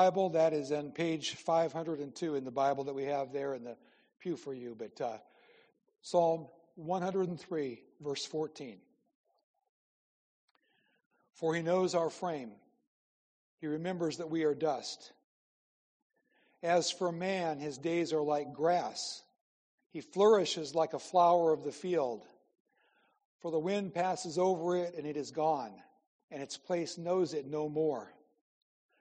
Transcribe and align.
Bible, 0.00 0.30
that 0.30 0.54
is 0.54 0.72
on 0.72 0.92
page 0.92 1.34
502 1.34 2.34
in 2.34 2.42
the 2.42 2.50
Bible 2.50 2.84
that 2.84 2.94
we 2.94 3.04
have 3.04 3.34
there 3.34 3.52
in 3.52 3.64
the 3.64 3.76
pew 4.18 4.34
for 4.34 4.54
you. 4.54 4.74
But 4.74 4.98
uh, 4.98 5.18
Psalm 6.00 6.46
103, 6.76 7.82
verse 8.00 8.24
14. 8.24 8.78
For 11.34 11.54
he 11.54 11.60
knows 11.60 11.94
our 11.94 12.08
frame, 12.08 12.52
he 13.60 13.66
remembers 13.66 14.16
that 14.16 14.30
we 14.30 14.44
are 14.44 14.54
dust. 14.54 15.12
As 16.62 16.90
for 16.90 17.12
man, 17.12 17.58
his 17.58 17.76
days 17.76 18.14
are 18.14 18.22
like 18.22 18.54
grass. 18.54 19.22
He 19.90 20.00
flourishes 20.00 20.74
like 20.74 20.94
a 20.94 20.98
flower 20.98 21.52
of 21.52 21.62
the 21.62 21.72
field. 21.72 22.24
For 23.40 23.50
the 23.50 23.58
wind 23.58 23.92
passes 23.92 24.38
over 24.38 24.78
it, 24.78 24.94
and 24.96 25.06
it 25.06 25.18
is 25.18 25.30
gone, 25.30 25.74
and 26.30 26.42
its 26.42 26.56
place 26.56 26.96
knows 26.96 27.34
it 27.34 27.46
no 27.46 27.68
more. 27.68 28.14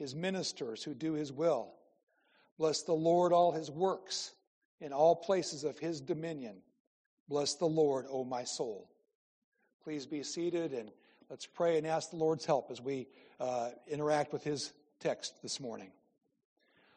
his 0.00 0.14
ministers 0.14 0.82
who 0.82 0.94
do 0.94 1.12
his 1.12 1.30
will. 1.30 1.68
Bless 2.58 2.82
the 2.82 2.92
Lord, 2.92 3.32
all 3.32 3.52
his 3.52 3.70
works, 3.70 4.32
in 4.80 4.92
all 4.92 5.14
places 5.14 5.62
of 5.62 5.78
his 5.78 6.00
dominion. 6.00 6.56
Bless 7.28 7.54
the 7.54 7.66
Lord, 7.66 8.06
O 8.10 8.24
my 8.24 8.44
soul. 8.44 8.90
Please 9.84 10.06
be 10.06 10.22
seated 10.22 10.72
and 10.72 10.90
let's 11.28 11.46
pray 11.46 11.76
and 11.76 11.86
ask 11.86 12.10
the 12.10 12.16
Lord's 12.16 12.46
help 12.46 12.70
as 12.70 12.80
we 12.80 13.08
uh, 13.38 13.70
interact 13.86 14.32
with 14.32 14.42
his 14.42 14.72
text 15.00 15.34
this 15.42 15.60
morning. 15.60 15.92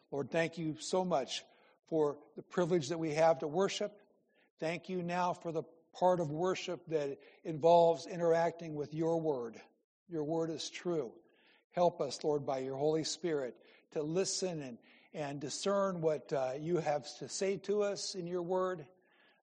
Lord, 0.09 0.31
thank 0.31 0.57
you 0.57 0.77
so 0.79 1.03
much 1.03 1.43
for 1.89 2.17
the 2.37 2.41
privilege 2.41 2.89
that 2.89 2.99
we 2.99 3.13
have 3.15 3.39
to 3.39 3.47
worship. 3.47 3.99
Thank 4.59 4.87
you 4.87 5.01
now 5.03 5.33
for 5.33 5.51
the 5.51 5.63
part 5.93 6.21
of 6.21 6.31
worship 6.31 6.85
that 6.87 7.17
involves 7.43 8.07
interacting 8.07 8.75
with 8.75 8.93
your 8.93 9.19
word. 9.19 9.59
Your 10.07 10.23
word 10.23 10.49
is 10.49 10.69
true. 10.69 11.11
Help 11.73 12.01
us, 12.01 12.23
Lord, 12.23 12.45
by 12.45 12.59
your 12.59 12.77
Holy 12.77 13.03
Spirit 13.03 13.55
to 13.91 14.03
listen 14.03 14.61
and, 14.61 14.77
and 15.13 15.39
discern 15.39 16.01
what 16.01 16.31
uh, 16.31 16.51
you 16.59 16.77
have 16.77 17.05
to 17.17 17.27
say 17.27 17.57
to 17.57 17.81
us 17.81 18.13
in 18.13 18.27
your 18.27 18.43
word. 18.43 18.85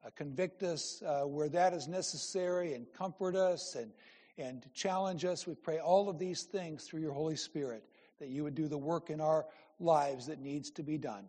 Uh, 0.04 0.10
convict 0.14 0.62
us 0.62 1.02
uh, 1.04 1.22
where 1.22 1.48
that 1.48 1.74
is 1.74 1.88
necessary 1.88 2.74
and 2.74 2.86
comfort 2.96 3.34
us 3.34 3.74
and, 3.74 3.90
and 4.38 4.64
challenge 4.74 5.24
us. 5.24 5.44
We 5.44 5.56
pray 5.56 5.80
all 5.80 6.08
of 6.08 6.20
these 6.20 6.44
things 6.44 6.84
through 6.84 7.00
your 7.00 7.12
Holy 7.12 7.36
Spirit 7.36 7.84
that 8.20 8.28
you 8.28 8.44
would 8.44 8.54
do 8.54 8.68
the 8.68 8.78
work 8.78 9.10
in 9.10 9.20
our 9.20 9.44
lives 9.80 10.26
that 10.26 10.40
needs 10.40 10.70
to 10.72 10.84
be 10.84 10.98
done. 10.98 11.24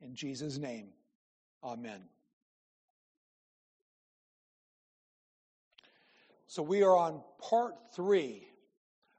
In 0.00 0.14
Jesus' 0.14 0.56
name, 0.56 0.88
amen. 1.64 2.00
So 6.46 6.62
we 6.62 6.84
are 6.84 6.96
on 6.96 7.22
part 7.40 7.74
three 7.92 8.46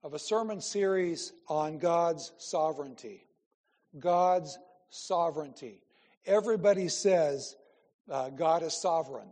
of 0.04 0.14
a 0.14 0.20
sermon 0.20 0.62
series 0.62 1.34
on 1.48 1.80
God's 1.80 2.32
sovereignty. 2.38 3.26
God's 3.98 4.58
sovereignty. 4.90 5.82
Everybody 6.26 6.88
says 6.88 7.56
uh, 8.10 8.30
God 8.30 8.64
is 8.64 8.74
sovereign. 8.74 9.30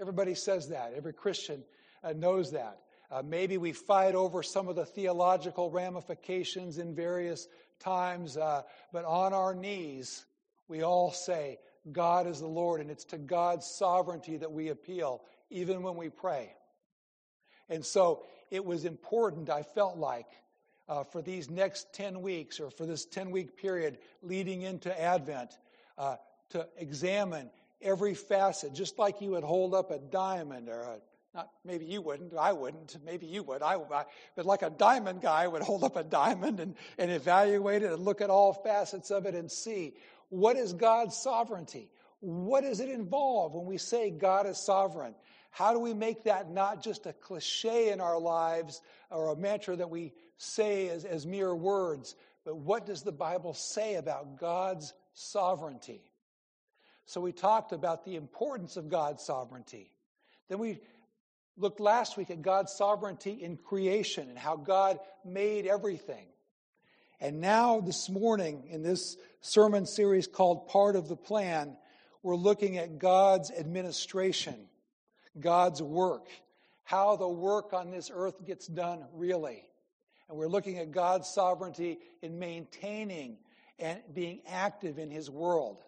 Everybody 0.00 0.34
says 0.34 0.68
that. 0.68 0.92
Every 0.96 1.12
Christian 1.12 1.62
uh, 2.02 2.12
knows 2.12 2.52
that. 2.52 2.80
Uh, 3.10 3.22
maybe 3.24 3.58
we 3.58 3.72
fight 3.72 4.14
over 4.14 4.42
some 4.42 4.66
of 4.66 4.76
the 4.76 4.84
theological 4.84 5.70
ramifications 5.70 6.78
in 6.78 6.94
various 6.94 7.46
times, 7.78 8.36
uh, 8.36 8.62
but 8.92 9.04
on 9.04 9.32
our 9.32 9.54
knees, 9.54 10.24
we 10.68 10.82
all 10.82 11.12
say, 11.12 11.58
God 11.92 12.26
is 12.26 12.40
the 12.40 12.46
Lord, 12.46 12.80
and 12.80 12.90
it's 12.90 13.04
to 13.06 13.18
God's 13.18 13.66
sovereignty 13.66 14.38
that 14.38 14.50
we 14.50 14.68
appeal, 14.68 15.22
even 15.50 15.82
when 15.82 15.96
we 15.96 16.08
pray. 16.08 16.54
And 17.68 17.84
so 17.84 18.24
it 18.50 18.64
was 18.64 18.84
important, 18.84 19.50
I 19.50 19.62
felt 19.62 19.96
like, 19.96 20.26
uh, 20.88 21.04
for 21.04 21.22
these 21.22 21.48
next 21.48 21.92
10 21.94 22.20
weeks 22.20 22.60
or 22.60 22.70
for 22.70 22.86
this 22.86 23.06
10 23.06 23.30
week 23.30 23.56
period 23.56 23.98
leading 24.22 24.62
into 24.62 25.00
Advent 25.00 25.56
uh, 25.96 26.16
to 26.50 26.66
examine 26.76 27.50
every 27.80 28.14
facet, 28.14 28.74
just 28.74 28.98
like 28.98 29.20
you 29.20 29.30
would 29.30 29.44
hold 29.44 29.74
up 29.74 29.90
a 29.90 29.98
diamond 29.98 30.68
or 30.68 30.82
a 30.82 30.98
not 31.34 31.50
maybe 31.64 31.84
you 31.84 32.00
wouldn't, 32.00 32.32
I 32.34 32.52
wouldn't, 32.52 32.96
maybe 33.04 33.26
you 33.26 33.42
would, 33.42 33.60
I, 33.60 33.74
I, 33.74 34.04
but 34.36 34.46
like 34.46 34.62
a 34.62 34.70
diamond 34.70 35.20
guy 35.20 35.48
would 35.48 35.62
hold 35.62 35.82
up 35.82 35.96
a 35.96 36.04
diamond 36.04 36.60
and, 36.60 36.76
and 36.96 37.10
evaluate 37.10 37.82
it 37.82 37.92
and 37.92 38.04
look 38.04 38.20
at 38.20 38.30
all 38.30 38.52
facets 38.52 39.10
of 39.10 39.26
it 39.26 39.34
and 39.34 39.50
see 39.50 39.94
what 40.28 40.56
is 40.56 40.72
God's 40.72 41.16
sovereignty? 41.16 41.90
What 42.20 42.62
does 42.62 42.80
it 42.80 42.88
involve 42.88 43.54
when 43.54 43.66
we 43.66 43.78
say 43.78 44.10
God 44.10 44.46
is 44.46 44.64
sovereign? 44.64 45.14
How 45.54 45.72
do 45.72 45.78
we 45.78 45.94
make 45.94 46.24
that 46.24 46.50
not 46.50 46.82
just 46.82 47.06
a 47.06 47.12
cliche 47.12 47.92
in 47.92 48.00
our 48.00 48.18
lives 48.18 48.82
or 49.08 49.28
a 49.28 49.36
mantra 49.36 49.76
that 49.76 49.88
we 49.88 50.12
say 50.36 50.88
as, 50.88 51.04
as 51.04 51.28
mere 51.28 51.54
words, 51.54 52.16
but 52.44 52.56
what 52.56 52.86
does 52.86 53.02
the 53.02 53.12
Bible 53.12 53.54
say 53.54 53.94
about 53.94 54.36
God's 54.36 54.92
sovereignty? 55.12 56.02
So 57.06 57.20
we 57.20 57.30
talked 57.30 57.70
about 57.70 58.04
the 58.04 58.16
importance 58.16 58.76
of 58.76 58.88
God's 58.88 59.22
sovereignty. 59.22 59.92
Then 60.48 60.58
we 60.58 60.80
looked 61.56 61.78
last 61.78 62.16
week 62.16 62.30
at 62.30 62.42
God's 62.42 62.72
sovereignty 62.72 63.40
in 63.40 63.56
creation 63.56 64.28
and 64.28 64.36
how 64.36 64.56
God 64.56 64.98
made 65.24 65.68
everything. 65.68 66.26
And 67.20 67.40
now, 67.40 67.80
this 67.80 68.10
morning, 68.10 68.64
in 68.70 68.82
this 68.82 69.16
sermon 69.40 69.86
series 69.86 70.26
called 70.26 70.66
Part 70.66 70.96
of 70.96 71.08
the 71.08 71.14
Plan, 71.14 71.76
we're 72.24 72.34
looking 72.34 72.76
at 72.76 72.98
God's 72.98 73.52
administration 73.52 74.56
God's 75.38 75.82
work, 75.82 76.28
how 76.84 77.16
the 77.16 77.28
work 77.28 77.72
on 77.72 77.90
this 77.90 78.10
earth 78.12 78.44
gets 78.44 78.66
done 78.66 79.04
really. 79.12 79.62
And 80.28 80.38
we're 80.38 80.48
looking 80.48 80.78
at 80.78 80.92
God's 80.92 81.28
sovereignty 81.28 81.98
in 82.22 82.38
maintaining 82.38 83.38
and 83.78 84.00
being 84.12 84.40
active 84.48 84.98
in 84.98 85.10
His 85.10 85.30
world. 85.30 85.84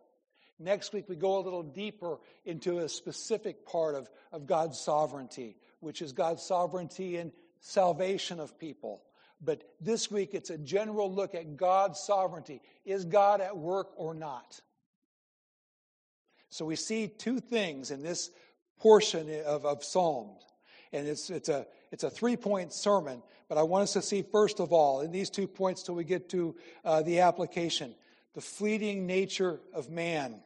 Next 0.59 0.93
week, 0.93 1.09
we 1.09 1.17
go 1.17 1.39
a 1.39 1.41
little 1.45 1.63
deeper 1.63 2.19
into 2.45 2.79
a 2.79 2.89
specific 2.89 3.67
part 3.67 3.95
of, 3.95 4.09
of 4.33 4.47
God's 4.47 4.79
sovereignty, 4.79 5.57
which 5.81 6.01
is 6.01 6.13
God's 6.13 6.43
sovereignty 6.43 7.17
in 7.17 7.33
salvation 7.61 8.41
of 8.41 8.59
people. 8.59 9.03
But 9.41 9.65
this 9.81 10.11
week, 10.11 10.31
it's 10.33 10.49
a 10.49 10.57
general 10.57 11.13
look 11.13 11.35
at 11.35 11.57
God's 11.57 12.01
sovereignty. 12.01 12.63
Is 12.87 13.05
God 13.05 13.43
at 13.43 13.57
work 13.57 13.89
or 13.97 14.15
not? 14.15 14.61
So 16.49 16.65
we 16.65 16.77
see 16.77 17.09
two 17.09 17.41
things 17.41 17.91
in 17.91 18.03
this 18.03 18.31
portion 18.79 19.29
of, 19.45 19.65
of 19.65 19.85
Psalms. 19.85 20.43
And 20.93 21.07
it's, 21.07 21.31
it's 21.31 21.49
a, 21.49 21.67
it's 21.91 22.05
a 22.05 22.11
three 22.11 22.37
point 22.37 22.73
sermon, 22.73 23.23
but 23.49 23.59
I 23.59 23.63
want 23.63 23.83
us 23.83 23.93
to 23.95 24.03
see, 24.03 24.23
first 24.23 24.61
of 24.61 24.73
all, 24.73 25.01
in 25.01 25.13
these 25.13 25.31
two 25.31 25.47
points 25.47 25.83
till 25.83 25.95
we 25.95 26.05
get 26.05 26.29
to 26.31 26.57
uh, 26.85 27.03
the 27.03 27.21
application, 27.21 27.95
the 28.35 28.41
fleeting 28.41 29.07
nature 29.07 29.61
of 29.75 29.91
man 29.91 30.41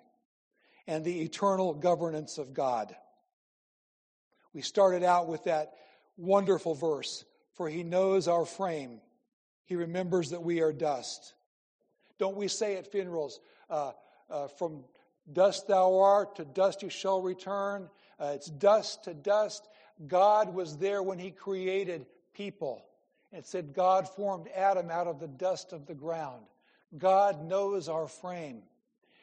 and 0.87 1.05
the 1.05 1.23
eternal 1.23 1.75
governance 1.75 2.39
of 2.39 2.55
God. 2.55 2.95
We 4.53 4.63
started 4.63 5.05
out 5.05 5.29
with 5.29 5.45
that 5.45 5.75
wonderful 6.17 6.75
verse 6.75 7.25
For 7.55 7.69
he 7.69 7.83
knows 7.83 8.27
our 8.27 8.47
frame, 8.47 9.01
he 9.67 9.77
remembers 9.77 10.31
that 10.31 10.43
we 10.43 10.61
are 10.61 10.73
dust. 10.73 11.35
Don't 12.19 12.37
we 12.37 12.49
say 12.49 12.77
at 12.77 12.91
funerals, 12.91 13.41
uh, 13.69 13.93
uh, 14.29 14.49
From 14.49 14.85
dust 15.33 15.69
thou 15.69 15.99
art, 16.01 16.37
to 16.37 16.45
dust 16.45 16.83
you 16.83 16.91
shall 16.91 17.23
return? 17.23 17.89
Uh, 18.21 18.33
it's 18.35 18.49
dust 18.49 19.05
to 19.05 19.15
dust. 19.15 19.69
God 20.07 20.55
was 20.55 20.77
there 20.77 21.03
when 21.03 21.19
He 21.19 21.31
created 21.31 22.07
people. 22.35 22.85
It 23.33 23.47
said 23.47 23.75
God 23.75 24.09
formed 24.09 24.49
Adam 24.55 24.91
out 24.91 25.07
of 25.07 25.21
the 25.21 25.29
dust 25.29 25.73
of 25.73 25.87
the 25.87 25.95
ground. 25.95 26.43
God 26.99 27.45
knows 27.45 27.89
our 27.89 28.09
frame. 28.09 28.63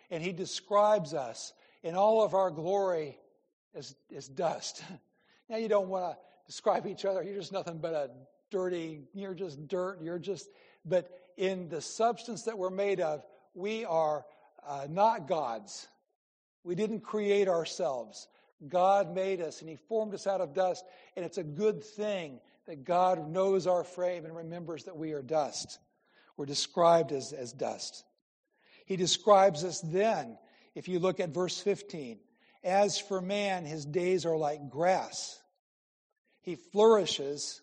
And 0.10 0.24
He 0.24 0.32
describes 0.32 1.14
us 1.14 1.54
in 1.84 1.96
all 1.96 2.24
of 2.24 2.34
our 2.34 2.50
glory 2.50 3.18
as, 3.76 3.96
as 4.16 4.28
dust. 4.28 4.82
now, 5.50 5.58
you 5.58 5.68
don't 5.68 5.90
want 5.90 6.14
to 6.14 6.18
describe 6.46 6.88
each 6.88 7.06
other. 7.06 7.22
You're 7.22 7.36
just 7.36 7.52
nothing 7.52 7.78
but 7.78 7.94
a 7.94 8.10
dirty, 8.50 9.02
you're 9.14 9.34
just 9.34 9.68
dirt. 9.68 10.02
You're 10.02 10.20
just, 10.20 10.50
but 10.86 11.12
in 11.36 11.70
the 11.70 11.82
substance 11.82 12.44
that 12.44 12.58
we're 12.58 12.70
made 12.70 13.02
of, 13.02 13.24
we 13.54 13.86
are 13.86 14.26
uh, 14.66 14.88
not 14.90 15.28
gods. 15.28 15.88
We 16.64 16.76
didn't 16.76 17.02
create 17.02 17.48
ourselves. 17.48 18.28
God 18.66 19.14
made 19.14 19.42
us 19.42 19.62
and 19.62 19.70
He 19.70 19.76
formed 19.76 20.14
us 20.14 20.28
out 20.28 20.42
of 20.42 20.54
dust, 20.54 20.84
and 21.16 21.26
it's 21.26 21.38
a 21.38 21.44
good 21.44 21.84
thing 21.84 22.40
that 22.66 22.84
God 22.84 23.30
knows 23.30 23.68
our 23.68 23.84
frame 23.84 24.26
and 24.26 24.36
remembers 24.36 24.86
that 24.86 24.98
we 24.98 25.14
are 25.14 25.22
dust. 25.22 25.80
We're 26.36 26.46
described 26.46 27.12
as, 27.12 27.34
as 27.34 27.52
dust. 27.52 28.04
He 28.86 28.96
describes 28.96 29.64
us 29.64 29.82
then, 29.82 30.38
if 30.76 30.88
you 30.88 31.00
look 31.00 31.20
at 31.20 31.30
verse 31.30 31.60
15. 31.60 32.20
As 32.64 33.00
for 33.00 33.22
man, 33.22 33.66
his 33.66 33.86
days 33.86 34.26
are 34.26 34.38
like 34.38 34.70
grass. 34.70 35.40
He 36.42 36.56
flourishes 36.56 37.62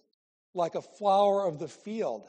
like 0.55 0.75
a 0.75 0.83
flower 0.83 1.47
of 1.47 1.59
the 1.59 1.69
field. 1.69 2.29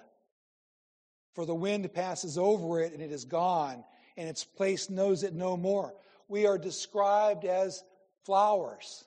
For 1.33 1.45
the 1.45 1.55
wind 1.55 1.91
passes 1.93 2.37
over 2.37 2.79
it 2.79 2.93
and 2.93 3.01
it 3.01 3.11
is 3.11 3.25
gone, 3.25 3.83
and 4.17 4.29
its 4.29 4.43
place 4.43 4.89
knows 4.89 5.23
it 5.23 5.33
no 5.33 5.57
more. 5.57 5.93
We 6.27 6.45
are 6.47 6.57
described 6.57 7.45
as 7.45 7.83
flowers 8.25 9.05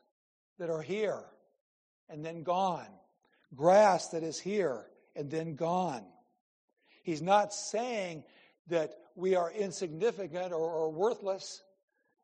that 0.59 0.71
are 0.71 0.83
here 0.83 1.23
and 2.09 2.25
then 2.25 2.43
gone, 2.43 2.89
grass 3.55 4.09
that 4.09 4.23
is 4.23 4.39
here 4.39 4.87
and 5.15 5.31
then 5.31 5.55
gone. 5.55 6.05
He's 7.03 7.23
not 7.23 7.53
saying 7.53 8.25
that 8.69 8.95
we 9.15 9.35
are 9.35 9.51
insignificant 9.51 10.53
or, 10.53 10.71
or 10.71 10.91
worthless. 10.91 11.63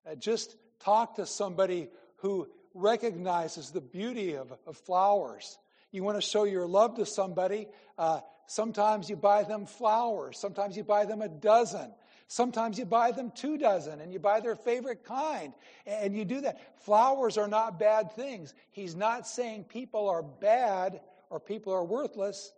Uh, 0.06 0.14
just 0.14 0.56
talk 0.81 1.17
to 1.17 1.26
somebody 1.26 1.88
who 2.17 2.49
recognizes 2.75 3.70
the 3.70 3.81
beauty 3.81 4.35
of, 4.35 4.52
of 4.67 4.76
flowers. 4.76 5.58
You 5.91 6.02
want 6.02 6.19
to 6.19 6.23
show 6.23 6.44
your 6.44 6.67
love 6.67 6.96
to 6.96 7.06
somebody, 7.06 7.69
uh, 7.99 8.20
sometimes 8.46 9.08
you 9.08 9.17
buy 9.17 9.44
them 9.44 9.67
flowers, 9.67 10.38
sometimes 10.38 10.76
you 10.76 10.85
buy 10.85 11.05
them 11.05 11.23
a 11.23 11.29
dozen. 11.29 11.94
Sometimes 12.26 12.79
you 12.79 12.85
buy 12.85 13.12
them 13.12 13.31
two 13.35 13.59
dozen 13.59 14.00
and 14.00 14.12
you 14.12 14.19
buy 14.19 14.41
their 14.41 14.56
favorite 14.56 15.05
kind 15.05 15.53
and 15.87 16.17
you 16.17 16.25
do 16.25 16.41
that. 16.41 16.82
Flowers 16.85 17.37
are 17.37 17.49
not 17.49 17.79
bad 17.79 18.12
things. 18.12 18.55
He's 18.71 18.97
not 18.97 19.26
saying 19.26 19.65
people 19.65 20.09
are 20.09 20.23
bad 20.23 21.00
or 21.31 21.38
people 21.38 21.73
are 21.73 21.85
worthless, 21.85 22.53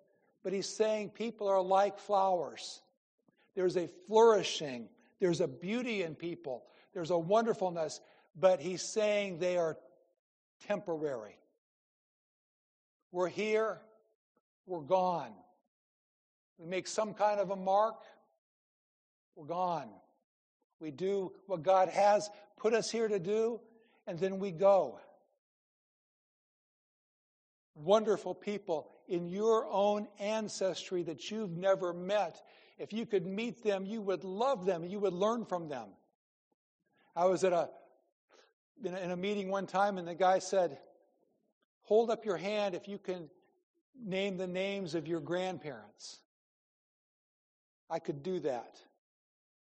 but 0.45 0.53
he's 0.53 0.69
saying 0.69 1.11
people 1.11 1.49
are 1.49 1.61
like 1.61 1.99
flowers. 1.99 2.81
There's 3.55 3.77
a 3.77 3.89
flourishing, 4.07 4.89
there's 5.19 5.41
a 5.41 5.49
beauty 5.49 6.03
in 6.03 6.15
people, 6.15 6.65
there's 6.93 7.11
a 7.11 7.19
wonderfulness, 7.19 8.01
but 8.39 8.61
he's 8.61 8.83
saying 8.83 9.39
they 9.39 9.57
are 9.57 9.77
temporary. 10.67 11.37
We're 13.13 13.29
here, 13.29 13.81
we're 14.67 14.81
gone. 14.81 15.33
We 16.59 16.67
make 16.67 16.87
some 16.87 17.15
kind 17.15 17.41
of 17.41 17.51
a 17.51 17.57
mark, 17.57 17.97
we're 19.37 19.47
gone. 19.47 19.89
We 20.81 20.91
do 20.91 21.33
what 21.47 21.63
God 21.63 21.89
has 21.89 22.29
put 22.57 22.75
us 22.75 22.91
here 22.91 23.07
to 23.07 23.19
do, 23.19 23.61
and 24.07 24.19
then 24.19 24.39
we 24.39 24.51
go. 24.51 24.99
Wonderful 27.75 28.35
people 28.35 28.91
in 29.07 29.29
your 29.29 29.67
own 29.71 30.09
ancestry 30.19 31.03
that 31.05 31.31
you've 31.31 31.57
never 31.57 31.93
met. 31.93 32.43
If 32.79 32.93
you 32.93 33.07
could 33.07 33.27
meet 33.27 33.63
them, 33.63 33.85
you 33.85 34.01
would 34.01 34.25
love 34.25 34.65
them, 34.65 34.85
you 34.85 34.99
would 34.99 35.13
learn 35.13 35.45
from 35.45 35.69
them. 35.69 35.89
I 37.15 37.27
was 37.27 37.45
at 37.45 37.53
a 37.53 37.69
in 38.85 38.95
a, 38.95 38.99
in 38.99 39.11
a 39.11 39.17
meeting 39.17 39.49
one 39.49 39.67
time, 39.67 39.99
and 39.99 40.07
the 40.07 40.15
guy 40.15 40.39
said, 40.39 40.79
Hold 41.83 42.11
up 42.11 42.25
your 42.25 42.37
hand 42.37 42.75
if 42.75 42.89
you 42.89 42.99
can 42.99 43.31
name 43.99 44.37
the 44.37 44.47
names 44.47 44.95
of 44.95 45.07
your 45.07 45.21
grandparents. 45.21 46.19
I 47.89 48.01
could 48.01 48.23
do 48.23 48.41
that. 48.41 48.81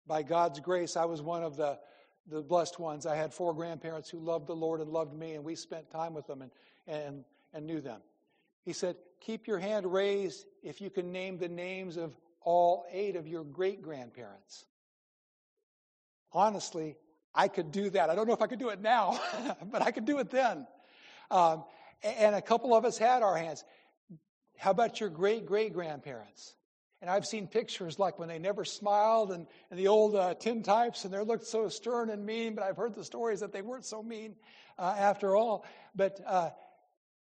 By 0.08 0.22
God's 0.22 0.58
grace, 0.58 0.96
I 0.96 1.05
was 1.05 1.20
one 1.20 1.43
of 1.43 1.56
the, 1.56 1.78
the 2.26 2.40
blessed 2.40 2.81
ones. 2.81 3.05
I 3.06 3.14
had 3.14 3.32
four 3.32 3.55
grandparents 3.55 4.08
who 4.08 4.19
loved 4.19 4.46
the 4.46 4.56
Lord 4.56 4.81
and 4.81 4.90
loved 4.90 5.14
me, 5.14 5.34
and 5.34 5.44
we 5.44 5.55
spent 5.55 5.90
time 5.90 6.14
with 6.14 6.26
them 6.26 6.40
and, 6.43 6.50
and, 6.87 7.25
and 7.52 7.66
knew 7.66 7.82
them. 7.82 8.00
He 8.64 8.72
said, 8.72 8.96
Keep 9.20 9.46
your 9.46 9.58
hand 9.58 9.93
raised 9.93 10.46
if 10.62 10.81
you 10.81 10.90
can 10.90 11.12
name 11.12 11.38
the 11.38 11.49
names 11.49 11.96
of 11.96 12.16
all 12.40 12.87
eight 12.90 13.16
of 13.16 13.28
your 13.28 13.44
great 13.44 13.82
grandparents. 13.82 14.64
Honestly, 16.32 16.96
I 17.34 17.49
could 17.49 17.70
do 17.70 17.90
that. 17.90 18.08
I 18.10 18.14
don't 18.14 18.26
know 18.26 18.34
if 18.34 18.43
I 18.43 18.46
could 18.46 18.58
do 18.58 18.70
it 18.70 18.81
now, 18.81 19.20
but 19.70 19.82
I 19.82 19.90
could 19.90 20.06
do 20.06 20.19
it 20.19 20.31
then. 20.31 20.66
Um, 21.31 21.64
and 22.02 22.34
a 22.34 22.43
couple 22.43 22.75
of 22.75 22.84
us 22.84 22.96
had 22.96 23.22
our 23.22 23.37
hands. 23.37 23.64
How 24.56 24.70
about 24.70 25.00
your 25.00 25.08
great 25.08 25.46
great 25.46 25.72
grandparents? 25.72 26.55
And 27.00 27.09
I've 27.09 27.27
seen 27.27 27.47
pictures 27.47 27.99
like 27.99 28.19
when 28.19 28.29
they 28.29 28.39
never 28.39 28.65
smiled 28.65 29.31
and, 29.31 29.47
and 29.71 29.79
the 29.79 29.89
old 29.89 30.17
uh, 30.17 30.35
tintypes 30.35 31.05
and 31.05 31.15
they 31.15 31.21
looked 31.21 31.47
so 31.47 31.69
stern 31.69 32.11
and 32.11 32.27
mean, 32.27 32.55
but 32.55 32.65
I've 32.65 32.77
heard 32.77 32.95
the 32.95 33.05
stories 33.05 33.41
that 33.41 33.53
they 33.53 33.62
weren't 33.62 33.85
so 33.85 34.03
mean 34.03 34.35
uh, 34.79 34.95
after 34.99 35.37
all. 35.37 35.65
But 35.95 36.21
uh, 36.27 36.50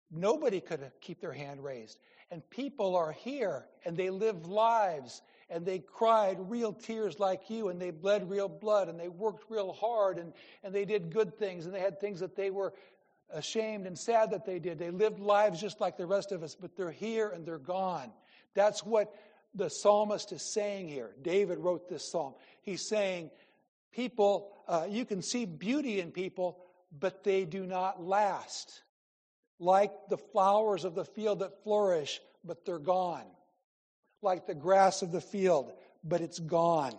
nobody 0.09 0.61
could 0.61 0.91
keep 1.01 1.19
their 1.19 1.33
hand 1.33 1.63
raised. 1.63 1.99
And 2.31 2.47
people 2.49 2.95
are 2.95 3.11
here 3.11 3.65
and 3.83 3.97
they 3.97 4.09
live 4.09 4.45
lives 4.47 5.21
and 5.49 5.65
they 5.65 5.79
cried 5.79 6.37
real 6.39 6.71
tears 6.71 7.19
like 7.19 7.49
you 7.49 7.69
and 7.69 7.81
they 7.81 7.91
bled 7.91 8.29
real 8.29 8.47
blood 8.47 8.87
and 8.87 8.99
they 8.99 9.09
worked 9.09 9.49
real 9.49 9.73
hard 9.73 10.19
and, 10.19 10.31
and 10.63 10.73
they 10.73 10.85
did 10.85 11.11
good 11.11 11.37
things 11.37 11.65
and 11.65 11.73
they 11.73 11.79
had 11.79 11.99
things 11.99 12.19
that 12.19 12.35
they 12.35 12.49
were 12.49 12.73
ashamed 13.33 13.87
and 13.87 13.97
sad 13.97 14.31
that 14.31 14.45
they 14.45 14.59
did. 14.59 14.79
They 14.79 14.91
lived 14.91 15.19
lives 15.19 15.59
just 15.59 15.81
like 15.81 15.97
the 15.97 16.05
rest 16.05 16.31
of 16.31 16.43
us, 16.43 16.55
but 16.55 16.75
they're 16.77 16.91
here 16.91 17.29
and 17.29 17.45
they're 17.45 17.57
gone. 17.57 18.11
That's 18.53 18.85
what 18.85 19.13
the 19.55 19.69
psalmist 19.69 20.31
is 20.31 20.41
saying 20.41 20.89
here. 20.89 21.11
David 21.21 21.59
wrote 21.59 21.89
this 21.89 22.09
psalm. 22.09 22.33
He's 22.61 22.87
saying, 22.87 23.31
People, 23.91 24.51
uh, 24.67 24.85
you 24.87 25.03
can 25.03 25.21
see 25.21 25.45
beauty 25.45 25.99
in 25.99 26.11
people, 26.11 26.59
but 26.99 27.23
they 27.23 27.45
do 27.45 27.65
not 27.65 28.03
last. 28.03 28.83
Like 29.59 29.91
the 30.09 30.17
flowers 30.17 30.85
of 30.85 30.95
the 30.95 31.05
field 31.05 31.39
that 31.39 31.63
flourish, 31.63 32.21
but 32.45 32.65
they're 32.65 32.79
gone. 32.79 33.25
Like 34.21 34.45
the 34.45 34.55
grass 34.55 35.01
of 35.01 35.11
the 35.11 35.21
field, 35.21 35.73
but 36.03 36.21
it's 36.21 36.39
gone. 36.39 36.93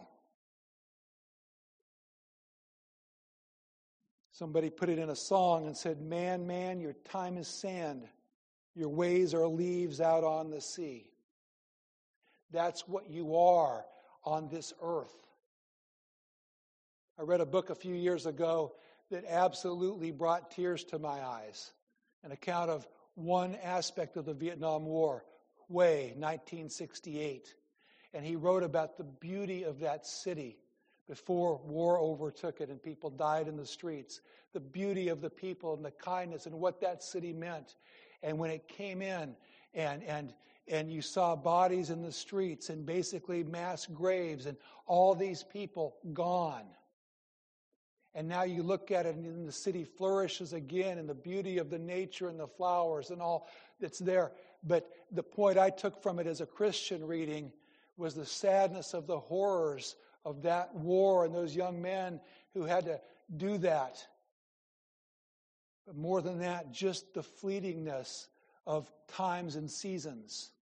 Somebody 4.33 4.71
put 4.71 4.89
it 4.89 4.99
in 4.99 5.11
a 5.11 5.17
song 5.17 5.67
and 5.67 5.77
said, 5.77 6.01
Man, 6.01 6.47
man, 6.47 6.81
your 6.81 6.95
time 7.05 7.37
is 7.37 7.47
sand. 7.47 8.09
Your 8.75 8.89
ways 8.89 9.35
are 9.35 9.47
leaves 9.47 10.01
out 10.01 10.25
on 10.25 10.51
the 10.51 10.61
sea. 10.61 11.10
That's 12.53 12.87
what 12.89 13.11
you 13.11 13.37
are 13.37 13.85
on 14.25 14.49
this 14.49 14.73
earth. 14.83 15.27
I 17.19 17.23
read 17.23 17.41
a 17.41 17.47
book 17.47 17.71
a 17.71 17.75
few 17.75 17.95
years 17.95 18.27
ago 18.27 18.73
that 19.11 19.25
absolutely 19.29 20.11
brought 20.11 20.51
tears 20.51 20.85
to 20.85 20.99
my 20.99 21.23
eyes 21.23 21.73
an 22.23 22.33
account 22.33 22.71
of 22.71 22.87
one 23.15 23.57
aspect 23.63 24.17
of 24.17 24.25
the 24.25 24.35
Vietnam 24.35 24.85
War, 24.85 25.25
Hue, 25.69 26.13
1968. 26.17 27.55
And 28.13 28.25
he 28.25 28.37
wrote 28.37 28.63
about 28.63 28.97
the 28.97 29.05
beauty 29.05 29.63
of 29.63 29.81
that 29.81 30.07
city 30.07 30.59
before 31.09 31.61
war 31.65 31.99
overtook 31.99 32.61
it 32.61 32.69
and 32.69 32.83
people 32.83 33.11
died 33.11 33.49
in 33.49 33.57
the 33.57 33.67
streets, 33.67 34.21
the 34.53 34.61
beauty 34.61 35.09
of 35.09 35.21
the 35.21 35.31
people 35.31 35.75
and 35.75 35.85
the 35.85 35.91
kindness 35.91 36.47
and 36.47 36.55
what 36.55 36.81
that 36.81 37.03
city 37.03 37.33
meant. 37.33 37.77
And 38.23 38.39
when 38.39 38.51
it 38.51 38.69
came 38.69 39.03
in 39.03 39.35
and, 39.75 40.03
and 40.05 40.33
and 40.71 40.91
you 40.91 41.03
saw 41.03 41.35
bodies 41.35 41.91
in 41.91 42.01
the 42.01 42.13
streets 42.13 42.71
and 42.71 42.87
basically 42.87 43.43
mass 43.43 43.87
graves 43.87 44.47
and 44.47 44.57
all 44.87 45.15
these 45.15 45.43
people 45.43 45.97
gone. 46.13 46.65
And 48.15 48.29
now 48.29 48.45
you 48.45 48.63
look 48.63 48.91
at 48.91 49.05
it 49.05 49.17
and 49.17 49.47
the 49.47 49.53
city 49.53 49.85
flourishes 49.85 50.53
again 50.53 50.99
and 50.99 51.09
the 51.09 51.15
beauty 51.15 51.59
of 51.59 51.71
the 51.71 51.79
nature 51.79 52.29
and 52.29 52.39
the 52.39 52.47
flowers 52.47 53.11
and 53.11 53.21
all 53.21 53.49
that's 53.81 53.99
there. 53.99 54.33
But 54.63 54.89
the 55.11 55.23
point 55.23 55.59
I 55.59 55.71
took 55.71 56.01
from 56.03 56.19
it 56.19 56.27
as 56.27 56.41
a 56.41 56.47
Christian 56.47 57.05
reading 57.05 57.53
was 57.97 58.15
the 58.15 58.27
sadness 58.27 58.95
of 58.95 59.07
the 59.07 59.19
horrors 59.19 59.97
of 60.25 60.43
that 60.43 60.75
war 60.75 61.25
and 61.25 61.35
those 61.35 61.55
young 61.55 61.83
men 61.83 62.21
who 62.55 62.65
had 62.65 62.85
to 62.87 63.01
do 63.37 63.59
that. 63.59 64.05
But 65.87 65.97
more 65.97 66.23
than 66.23 66.41
that, 66.41 66.73
just 66.73 67.13
the 67.15 67.23
fleetingness 67.23 68.29
of 68.67 68.91
times 69.09 69.57
and 69.57 69.71
seasons. 69.71 70.53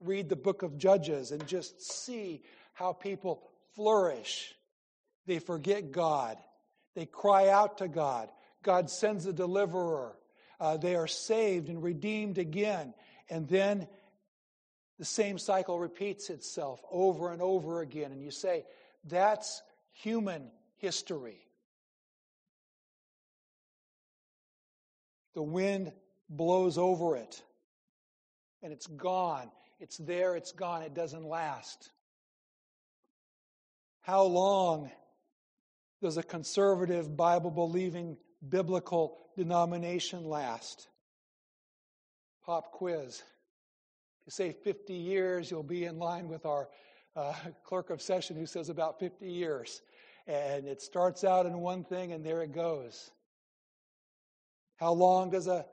Read 0.00 0.28
the 0.28 0.36
book 0.36 0.62
of 0.62 0.78
Judges 0.78 1.32
and 1.32 1.46
just 1.46 1.82
see 1.82 2.42
how 2.74 2.92
people 2.92 3.42
flourish. 3.74 4.54
They 5.26 5.38
forget 5.38 5.92
God, 5.92 6.38
they 6.94 7.06
cry 7.06 7.48
out 7.48 7.78
to 7.78 7.88
God. 7.88 8.30
God 8.62 8.90
sends 8.90 9.26
a 9.26 9.32
deliverer. 9.32 10.16
Uh, 10.60 10.76
they 10.76 10.96
are 10.96 11.06
saved 11.06 11.68
and 11.68 11.82
redeemed 11.82 12.38
again. 12.38 12.92
And 13.30 13.48
then 13.48 13.86
the 14.98 15.04
same 15.04 15.38
cycle 15.38 15.78
repeats 15.78 16.28
itself 16.28 16.80
over 16.90 17.32
and 17.32 17.40
over 17.40 17.80
again. 17.80 18.10
And 18.10 18.20
you 18.20 18.32
say, 18.32 18.64
that's 19.04 19.62
human 19.92 20.50
history. 20.78 21.38
The 25.34 25.42
wind 25.42 25.92
blows 26.28 26.78
over 26.78 27.16
it, 27.16 27.42
and 28.60 28.72
it's 28.72 28.88
gone. 28.88 29.50
It's 29.80 29.96
there, 29.96 30.34
it's 30.34 30.52
gone, 30.52 30.82
it 30.82 30.94
doesn't 30.94 31.24
last. 31.24 31.90
How 34.00 34.24
long 34.24 34.90
does 36.02 36.16
a 36.16 36.22
conservative, 36.22 37.16
Bible 37.16 37.50
believing, 37.50 38.16
biblical 38.48 39.18
denomination 39.36 40.24
last? 40.24 40.88
Pop 42.44 42.72
quiz. 42.72 43.22
If 44.20 44.26
you 44.26 44.30
say 44.30 44.52
50 44.52 44.94
years, 44.94 45.50
you'll 45.50 45.62
be 45.62 45.84
in 45.84 45.98
line 45.98 46.28
with 46.28 46.46
our 46.46 46.68
uh, 47.14 47.34
clerk 47.64 47.90
of 47.90 48.02
session 48.02 48.36
who 48.36 48.46
says 48.46 48.68
about 48.68 48.98
50 48.98 49.26
years. 49.26 49.82
And 50.26 50.66
it 50.66 50.82
starts 50.82 51.24
out 51.24 51.46
in 51.46 51.58
one 51.58 51.84
thing 51.84 52.12
and 52.12 52.24
there 52.24 52.42
it 52.42 52.52
goes. 52.52 53.10
How 54.76 54.92
long 54.92 55.30
does 55.30 55.46
a 55.46 55.66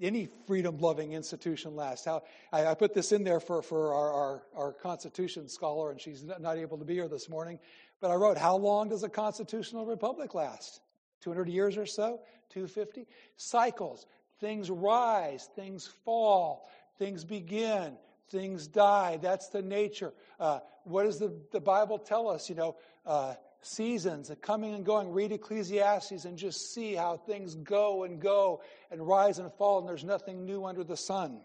any 0.00 0.28
freedom 0.46 0.78
loving 0.78 1.12
institution 1.12 1.76
last? 1.76 2.04
How 2.04 2.22
I, 2.52 2.66
I, 2.66 2.74
put 2.74 2.94
this 2.94 3.12
in 3.12 3.24
there 3.24 3.40
for, 3.40 3.62
for 3.62 3.94
our, 3.94 4.12
our, 4.12 4.42
our 4.54 4.72
Constitution 4.72 5.48
scholar, 5.48 5.90
and 5.90 6.00
she's 6.00 6.24
not 6.24 6.58
able 6.58 6.78
to 6.78 6.84
be 6.84 6.94
here 6.94 7.08
this 7.08 7.28
morning. 7.28 7.58
But 8.00 8.10
I 8.10 8.14
wrote, 8.14 8.36
How 8.36 8.56
long 8.56 8.88
does 8.88 9.02
a 9.02 9.08
constitutional 9.08 9.86
republic 9.86 10.34
last? 10.34 10.80
200 11.22 11.48
years 11.48 11.76
or 11.76 11.86
so? 11.86 12.20
250? 12.50 13.06
Cycles. 13.36 14.06
Things 14.40 14.70
rise, 14.70 15.48
things 15.54 15.86
fall, 16.04 16.68
things 16.98 17.24
begin, 17.24 17.96
things 18.30 18.66
die. 18.66 19.18
That's 19.22 19.48
the 19.48 19.62
nature. 19.62 20.12
Uh, 20.38 20.58
what 20.82 21.04
does 21.04 21.18
the, 21.18 21.34
the 21.52 21.60
Bible 21.60 21.98
tell 21.98 22.28
us? 22.28 22.48
You 22.48 22.56
know, 22.56 22.76
uh, 23.06 23.34
seasons, 23.66 24.28
the 24.28 24.36
coming 24.36 24.74
and 24.74 24.84
going. 24.84 25.12
Read 25.12 25.32
Ecclesiastes 25.32 26.24
and 26.24 26.36
just 26.36 26.72
see 26.72 26.94
how 26.94 27.16
things 27.16 27.54
go 27.54 28.04
and 28.04 28.20
go 28.20 28.62
and 28.90 29.06
rise 29.06 29.38
and 29.38 29.52
fall, 29.54 29.80
and 29.80 29.88
there's 29.88 30.04
nothing 30.04 30.44
new 30.44 30.64
under 30.64 30.84
the 30.84 30.96
sun. 30.96 31.40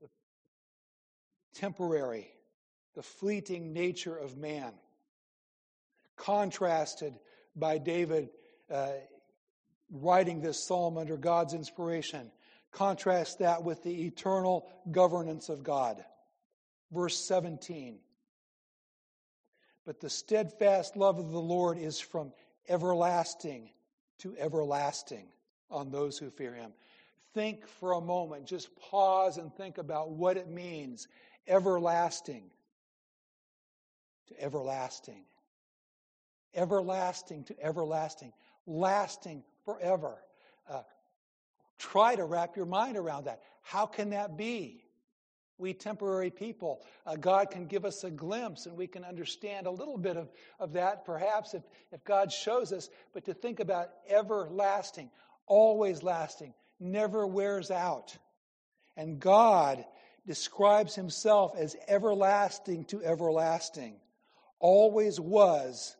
The 0.00 0.08
temporary, 1.54 2.28
the 2.94 3.02
fleeting 3.02 3.72
nature 3.72 4.16
of 4.16 4.36
man, 4.36 4.72
contrasted 6.16 7.14
by 7.56 7.78
David 7.78 8.30
uh, 8.70 8.88
writing 9.90 10.40
this 10.40 10.66
psalm 10.66 10.98
under 10.98 11.16
God's 11.16 11.54
inspiration. 11.54 12.30
Contrast 12.72 13.38
that 13.38 13.62
with 13.62 13.82
the 13.84 14.06
eternal 14.06 14.66
governance 14.90 15.48
of 15.48 15.62
God. 15.62 16.04
Verse 16.90 17.16
17. 17.28 17.98
But 19.84 20.00
the 20.00 20.10
steadfast 20.10 20.96
love 20.96 21.18
of 21.18 21.30
the 21.30 21.40
Lord 21.40 21.78
is 21.78 22.00
from 22.00 22.32
everlasting 22.68 23.70
to 24.18 24.34
everlasting 24.38 25.26
on 25.70 25.90
those 25.90 26.18
who 26.18 26.30
fear 26.30 26.54
him. 26.54 26.72
Think 27.34 27.66
for 27.66 27.92
a 27.92 28.00
moment, 28.00 28.46
just 28.46 28.74
pause 28.76 29.38
and 29.38 29.54
think 29.54 29.78
about 29.78 30.10
what 30.10 30.36
it 30.36 30.48
means 30.48 31.08
everlasting 31.46 32.44
to 34.28 34.40
everlasting. 34.40 35.24
Everlasting 36.54 37.44
to 37.44 37.60
everlasting. 37.62 38.32
Lasting 38.66 39.42
forever. 39.64 40.16
Uh, 40.68 40.82
try 41.78 42.14
to 42.14 42.24
wrap 42.24 42.56
your 42.56 42.66
mind 42.66 42.96
around 42.96 43.24
that. 43.24 43.42
How 43.62 43.84
can 43.84 44.10
that 44.10 44.36
be? 44.36 44.83
We 45.56 45.72
temporary 45.72 46.30
people, 46.30 46.82
uh, 47.06 47.14
God 47.14 47.50
can 47.50 47.66
give 47.66 47.84
us 47.84 48.02
a 48.02 48.10
glimpse 48.10 48.66
and 48.66 48.76
we 48.76 48.88
can 48.88 49.04
understand 49.04 49.66
a 49.66 49.70
little 49.70 49.96
bit 49.96 50.16
of, 50.16 50.28
of 50.58 50.72
that, 50.72 51.04
perhaps, 51.04 51.54
if, 51.54 51.62
if 51.92 52.02
God 52.04 52.32
shows 52.32 52.72
us. 52.72 52.90
But 53.12 53.24
to 53.26 53.34
think 53.34 53.60
about 53.60 53.90
everlasting, 54.08 55.10
always 55.46 56.02
lasting, 56.02 56.54
never 56.80 57.24
wears 57.26 57.70
out. 57.70 58.16
And 58.96 59.20
God 59.20 59.84
describes 60.26 60.94
himself 60.94 61.54
as 61.56 61.76
everlasting 61.86 62.84
to 62.86 63.02
everlasting, 63.04 63.94
always 64.58 65.20
was, 65.20 65.96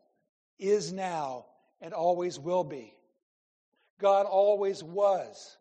is 0.59 0.91
now, 0.91 1.45
and 1.81 1.93
always 1.93 2.39
will 2.39 2.63
be. 2.63 2.93
God 3.99 4.25
always 4.25 4.83
was. 4.83 5.57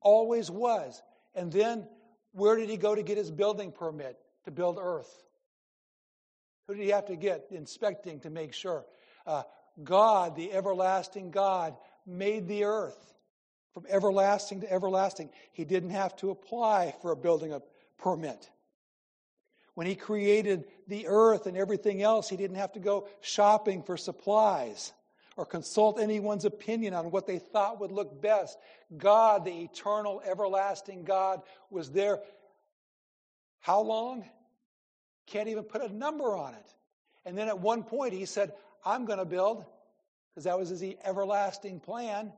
Always 0.00 0.50
was. 0.50 1.02
And 1.34 1.50
then 1.50 1.86
where 2.32 2.56
did 2.56 2.68
he 2.68 2.76
go 2.76 2.94
to 2.94 3.02
get 3.02 3.16
his 3.16 3.30
building 3.30 3.72
permit 3.72 4.18
to 4.44 4.50
build 4.50 4.78
earth? 4.80 5.24
Who 6.66 6.74
did 6.74 6.84
he 6.84 6.90
have 6.90 7.06
to 7.06 7.16
get 7.16 7.46
inspecting 7.50 8.20
to 8.20 8.30
make 8.30 8.52
sure? 8.52 8.84
Uh, 9.26 9.42
God, 9.82 10.36
the 10.36 10.52
everlasting 10.52 11.30
God, 11.30 11.76
made 12.06 12.46
the 12.46 12.64
earth 12.64 13.14
from 13.72 13.84
everlasting 13.88 14.60
to 14.60 14.72
everlasting. 14.72 15.30
He 15.52 15.64
didn't 15.64 15.90
have 15.90 16.16
to 16.16 16.30
apply 16.30 16.94
for 17.02 17.12
a 17.12 17.16
building 17.16 17.52
a 17.52 17.62
permit. 17.98 18.50
When 19.74 19.86
he 19.86 19.94
created 19.94 20.64
the 20.88 21.06
earth 21.06 21.46
and 21.46 21.56
everything 21.56 22.02
else, 22.02 22.28
he 22.28 22.36
didn't 22.36 22.56
have 22.56 22.72
to 22.72 22.80
go 22.80 23.08
shopping 23.20 23.82
for 23.82 23.96
supplies 23.96 24.92
or 25.40 25.46
consult 25.46 25.98
anyone's 25.98 26.44
opinion 26.44 26.92
on 26.92 27.10
what 27.10 27.26
they 27.26 27.38
thought 27.38 27.80
would 27.80 27.90
look 27.90 28.20
best. 28.20 28.58
God, 28.98 29.46
the 29.46 29.62
eternal, 29.62 30.20
everlasting 30.22 31.02
God, 31.02 31.40
was 31.70 31.90
there. 31.90 32.18
How 33.60 33.80
long? 33.80 34.28
Can't 35.26 35.48
even 35.48 35.64
put 35.64 35.80
a 35.80 35.88
number 35.90 36.36
on 36.36 36.52
it. 36.52 36.74
And 37.24 37.38
then 37.38 37.48
at 37.48 37.58
one 37.58 37.84
point, 37.84 38.12
he 38.12 38.26
said, 38.26 38.52
I'm 38.84 39.06
going 39.06 39.18
to 39.18 39.24
build, 39.24 39.64
because 40.28 40.44
that 40.44 40.58
was 40.58 40.68
his 40.68 40.84
everlasting 41.02 41.80
plan, 41.80 42.34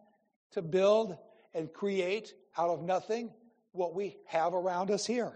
to 0.52 0.62
build 0.62 1.18
and 1.54 1.73
create 1.73 2.35
out 2.56 2.71
of 2.71 2.85
nothing 2.85 3.32
what 3.73 3.97
we 3.97 4.16
have 4.26 4.54
around 4.54 4.92
us 4.92 5.04
here. 5.04 5.32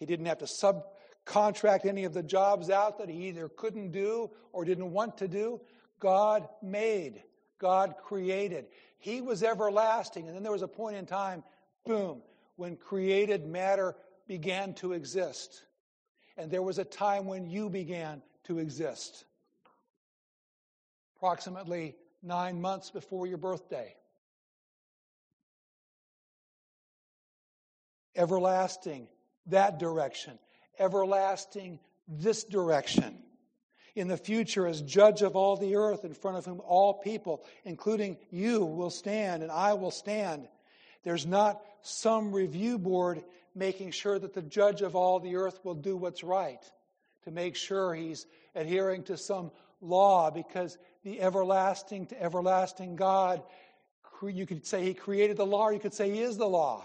He 0.00 0.06
didn't 0.06 0.26
have 0.26 0.38
to 0.38 0.46
subcontract 0.46 1.86
any 1.86 2.02
of 2.02 2.12
the 2.12 2.24
jobs 2.24 2.70
out 2.70 2.98
that 2.98 3.08
he 3.08 3.28
either 3.28 3.48
couldn't 3.48 3.92
do 3.92 4.32
or 4.52 4.64
didn't 4.64 4.90
want 4.90 5.18
to 5.18 5.28
do. 5.28 5.60
God 6.04 6.46
made, 6.60 7.22
God 7.58 7.94
created. 8.04 8.66
He 8.98 9.22
was 9.22 9.42
everlasting. 9.42 10.26
And 10.26 10.36
then 10.36 10.42
there 10.42 10.52
was 10.52 10.60
a 10.60 10.68
point 10.68 10.96
in 10.96 11.06
time, 11.06 11.42
boom, 11.86 12.20
when 12.56 12.76
created 12.76 13.46
matter 13.46 13.96
began 14.28 14.74
to 14.74 14.92
exist. 14.92 15.64
And 16.36 16.50
there 16.50 16.60
was 16.60 16.78
a 16.78 16.84
time 16.84 17.24
when 17.24 17.46
you 17.48 17.70
began 17.70 18.20
to 18.48 18.58
exist. 18.58 19.24
Approximately 21.16 21.96
nine 22.22 22.60
months 22.60 22.90
before 22.90 23.26
your 23.26 23.38
birthday. 23.38 23.96
Everlasting, 28.14 29.08
that 29.46 29.78
direction. 29.78 30.38
Everlasting, 30.78 31.78
this 32.06 32.44
direction 32.44 33.23
in 33.94 34.08
the 34.08 34.16
future 34.16 34.66
as 34.66 34.82
judge 34.82 35.22
of 35.22 35.36
all 35.36 35.56
the 35.56 35.76
earth, 35.76 36.04
in 36.04 36.14
front 36.14 36.36
of 36.36 36.44
whom 36.44 36.60
all 36.66 36.94
people, 36.94 37.44
including 37.64 38.16
you, 38.30 38.64
will 38.64 38.90
stand 38.90 39.42
and 39.42 39.52
I 39.52 39.74
will 39.74 39.90
stand. 39.90 40.48
There's 41.04 41.26
not 41.26 41.62
some 41.82 42.32
review 42.32 42.78
board 42.78 43.22
making 43.54 43.92
sure 43.92 44.18
that 44.18 44.34
the 44.34 44.42
judge 44.42 44.82
of 44.82 44.96
all 44.96 45.20
the 45.20 45.36
earth 45.36 45.60
will 45.62 45.74
do 45.74 45.96
what's 45.96 46.24
right, 46.24 46.62
to 47.24 47.30
make 47.30 47.54
sure 47.54 47.94
he's 47.94 48.26
adhering 48.54 49.04
to 49.04 49.16
some 49.16 49.52
law, 49.80 50.30
because 50.30 50.76
the 51.04 51.20
everlasting 51.20 52.06
to 52.06 52.20
everlasting 52.20 52.96
God, 52.96 53.42
you 54.22 54.46
could 54.46 54.66
say 54.66 54.82
he 54.82 54.94
created 54.94 55.36
the 55.36 55.46
law, 55.46 55.68
or 55.68 55.72
you 55.72 55.78
could 55.78 55.94
say 55.94 56.10
he 56.10 56.20
is 56.20 56.36
the 56.36 56.48
law. 56.48 56.84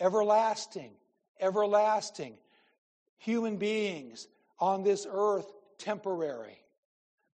Everlasting, 0.00 0.90
everlasting 1.38 2.34
human 3.18 3.56
beings 3.56 4.26
on 4.62 4.84
this 4.84 5.08
earth 5.10 5.52
temporary. 5.76 6.56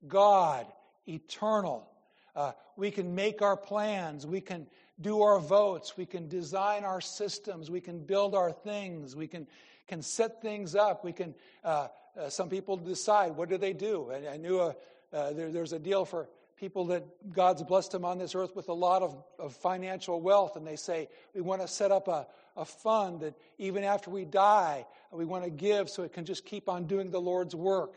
God, 0.07 0.65
eternal. 1.05 1.85
Uh, 2.33 2.53
we 2.77 2.89
can 2.89 3.15
make 3.15 3.41
our 3.41 3.57
plans. 3.57 4.25
We 4.25 4.39
can 4.39 4.65
do 5.01 5.21
our 5.23 5.37
votes. 5.37 5.97
We 5.97 6.05
can 6.05 6.29
design 6.29 6.85
our 6.85 7.01
systems. 7.01 7.69
We 7.69 7.81
can 7.81 7.99
build 7.99 8.33
our 8.33 8.53
things. 8.53 9.13
We 9.13 9.27
can, 9.27 9.45
can 9.89 10.01
set 10.01 10.41
things 10.41 10.73
up. 10.73 11.03
We 11.03 11.11
can, 11.11 11.35
uh, 11.65 11.89
uh, 12.17 12.29
some 12.29 12.47
people 12.47 12.77
decide 12.77 13.35
what 13.35 13.49
do 13.49 13.57
they 13.57 13.73
do. 13.73 14.09
And 14.11 14.25
I 14.25 14.37
knew 14.37 14.61
a, 14.61 14.75
uh, 15.11 15.33
there, 15.33 15.51
there's 15.51 15.73
a 15.73 15.79
deal 15.79 16.05
for 16.05 16.29
people 16.55 16.85
that 16.85 17.03
God's 17.33 17.61
blessed 17.61 17.91
them 17.91 18.05
on 18.05 18.19
this 18.19 18.35
earth 18.35 18.55
with 18.55 18.69
a 18.69 18.73
lot 18.73 19.01
of, 19.01 19.21
of 19.37 19.53
financial 19.53 20.21
wealth, 20.21 20.55
and 20.55 20.65
they 20.65 20.77
say, 20.77 21.09
We 21.35 21.41
want 21.41 21.61
to 21.61 21.67
set 21.67 21.91
up 21.91 22.07
a, 22.07 22.25
a 22.57 22.65
fund 22.65 23.21
that 23.21 23.35
even 23.57 23.83
after 23.83 24.09
we 24.09 24.25
die, 24.25 24.85
we 25.11 25.23
want 25.23 25.43
to 25.43 25.49
give 25.49 25.89
so 25.89 26.03
it 26.03 26.11
can 26.11 26.25
just 26.25 26.45
keep 26.45 26.67
on 26.67 26.85
doing 26.85 27.11
the 27.11 27.21
Lord's 27.21 27.55
work. 27.55 27.93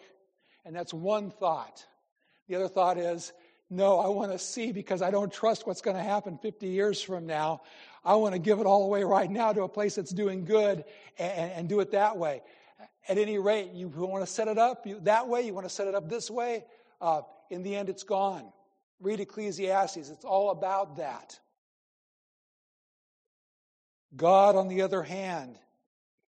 And 0.65 0.77
that's 0.77 0.93
one 0.95 1.31
thought. 1.31 1.85
The 2.47 2.57
other 2.57 2.69
thought 2.69 2.99
is, 2.99 3.33
no, 3.71 4.01
I 4.01 4.09
want 4.09 4.33
to 4.33 4.39
see 4.39 4.73
because 4.73 5.01
I 5.01 5.11
don't 5.11 5.33
trust 5.33 5.67
what's 5.67 5.81
going 5.81 5.97
to 5.97 6.03
happen 6.03 6.39
50 6.39 6.69
years 6.69 7.01
from 7.01 7.27
now. 7.27 7.63
I 8.05 8.17
want 8.17 8.35
to 8.35 8.39
give 8.39 8.59
it 8.59 8.67
all 8.67 8.85
away 8.85 9.05
right 9.05 9.31
now 9.31 9.53
to 9.53 9.63
a 9.63 9.69
place 9.69 9.95
that's 9.95 10.11
doing 10.11 10.45
good 10.45 10.85
and, 11.19 11.53
and 11.53 11.69
do 11.69 11.81
it 11.81 11.93
that 11.93 12.17
way. 12.17 12.43
At 13.09 13.17
any 13.17 13.39
rate, 13.39 13.71
you 13.73 13.89
want 13.89 14.27
to 14.27 14.31
set 14.31 14.49
it 14.49 14.59
up 14.59 14.87
that 15.05 15.29
way, 15.29 15.43
you 15.43 15.55
want 15.55 15.67
to 15.67 15.73
set 15.75 15.87
it 15.87 15.95
up 15.95 16.09
this 16.09 16.31
way. 16.31 16.65
Uh, 17.01 17.23
in 17.49 17.63
the 17.63 17.75
end, 17.75 17.89
it's 17.89 18.03
gone. 18.03 18.45
Read 19.01 19.21
Ecclesiastes, 19.21 20.11
it's 20.11 20.25
all 20.25 20.51
about 20.51 20.97
that. 20.97 21.39
God, 24.17 24.57
on 24.57 24.69
the 24.69 24.83
other 24.83 25.03
hand, 25.03 25.59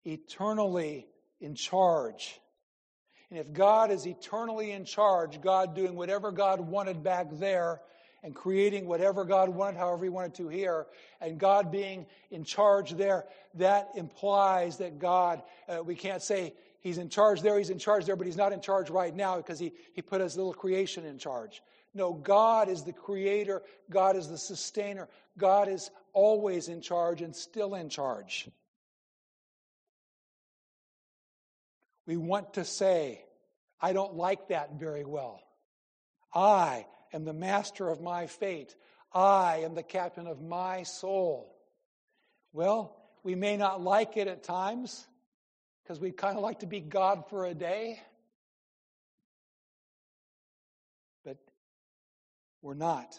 eternally 0.05 1.07
in 1.41 1.55
charge. 1.55 2.39
And 3.31 3.39
if 3.39 3.53
God 3.53 3.91
is 3.91 4.07
eternally 4.07 4.73
in 4.73 4.85
charge, 4.85 5.41
God 5.41 5.75
doing 5.75 5.95
whatever 5.95 6.33
God 6.33 6.61
wanted 6.61 7.03
back 7.03 7.29
there, 7.33 7.81
and 8.23 8.35
creating 8.35 8.87
whatever 8.87 9.25
God 9.25 9.49
wanted, 9.49 9.79
however 9.79 10.05
He 10.05 10.11
wanted 10.11 10.35
to 10.35 10.49
here, 10.49 10.87
and 11.21 11.39
God 11.39 11.73
being 11.73 12.07
in 12.31 12.45
charge 12.45 12.93
there, 12.93 13.25
that 13.55 13.91
implies 13.95 14.79
that 14.79 14.99
God, 14.99 15.43
uh, 15.69 15.83
we 15.83 15.95
can't 15.95 16.23
say 16.23 16.55
He's 16.81 16.99
in 16.99 17.09
charge 17.09 17.43
there, 17.43 17.59
He's 17.59 17.71
in 17.71 17.79
charge 17.79 18.05
there, 18.05 18.17
but 18.17 18.27
He's 18.27 18.37
not 18.37 18.53
in 18.53 18.61
charge 18.61 18.91
right 18.91 19.15
now 19.15 19.37
because 19.37 19.59
He, 19.59 19.73
he 19.95 20.03
put 20.03 20.21
His 20.21 20.37
little 20.37 20.55
creation 20.55 21.07
in 21.07 21.19
charge. 21.19 21.63
No, 21.93 22.13
God 22.13 22.69
is 22.69 22.85
the 22.85 22.93
creator, 22.93 23.63
God 23.91 24.17
is 24.17 24.29
the 24.29 24.39
sustainer, 24.39 25.09
God 25.39 25.69
is 25.69 25.91
always 26.13 26.69
in 26.69 26.81
charge 26.81 27.23
and 27.23 27.35
still 27.35 27.75
in 27.75 27.89
charge. 27.89 28.49
We 32.07 32.17
want 32.17 32.55
to 32.55 32.65
say, 32.65 33.25
I 33.81 33.93
don't 33.93 34.15
like 34.15 34.49
that 34.49 34.79
very 34.79 35.05
well. 35.05 35.43
I 36.35 36.87
am 37.13 37.25
the 37.25 37.33
master 37.33 37.89
of 37.89 38.01
my 38.01 38.27
fate. 38.27 38.75
I 39.13 39.63
am 39.65 39.75
the 39.75 39.83
captain 39.83 40.27
of 40.27 40.41
my 40.41 40.85
soul. 40.85 41.57
Well, 42.53 42.97
we 43.23 43.35
may 43.35 43.57
not 43.57 43.81
like 43.81 44.17
it 44.17 44.29
at 44.29 44.43
times 44.43 45.07
because 45.83 46.01
we 46.01 46.11
kind 46.11 46.37
of 46.37 46.43
like 46.43 46.61
to 46.61 46.67
be 46.67 46.81
God 46.81 47.25
for 47.29 47.45
a 47.47 47.55
day. 47.55 48.01
But 51.25 51.39
we're 52.63 52.75
not. 52.75 53.19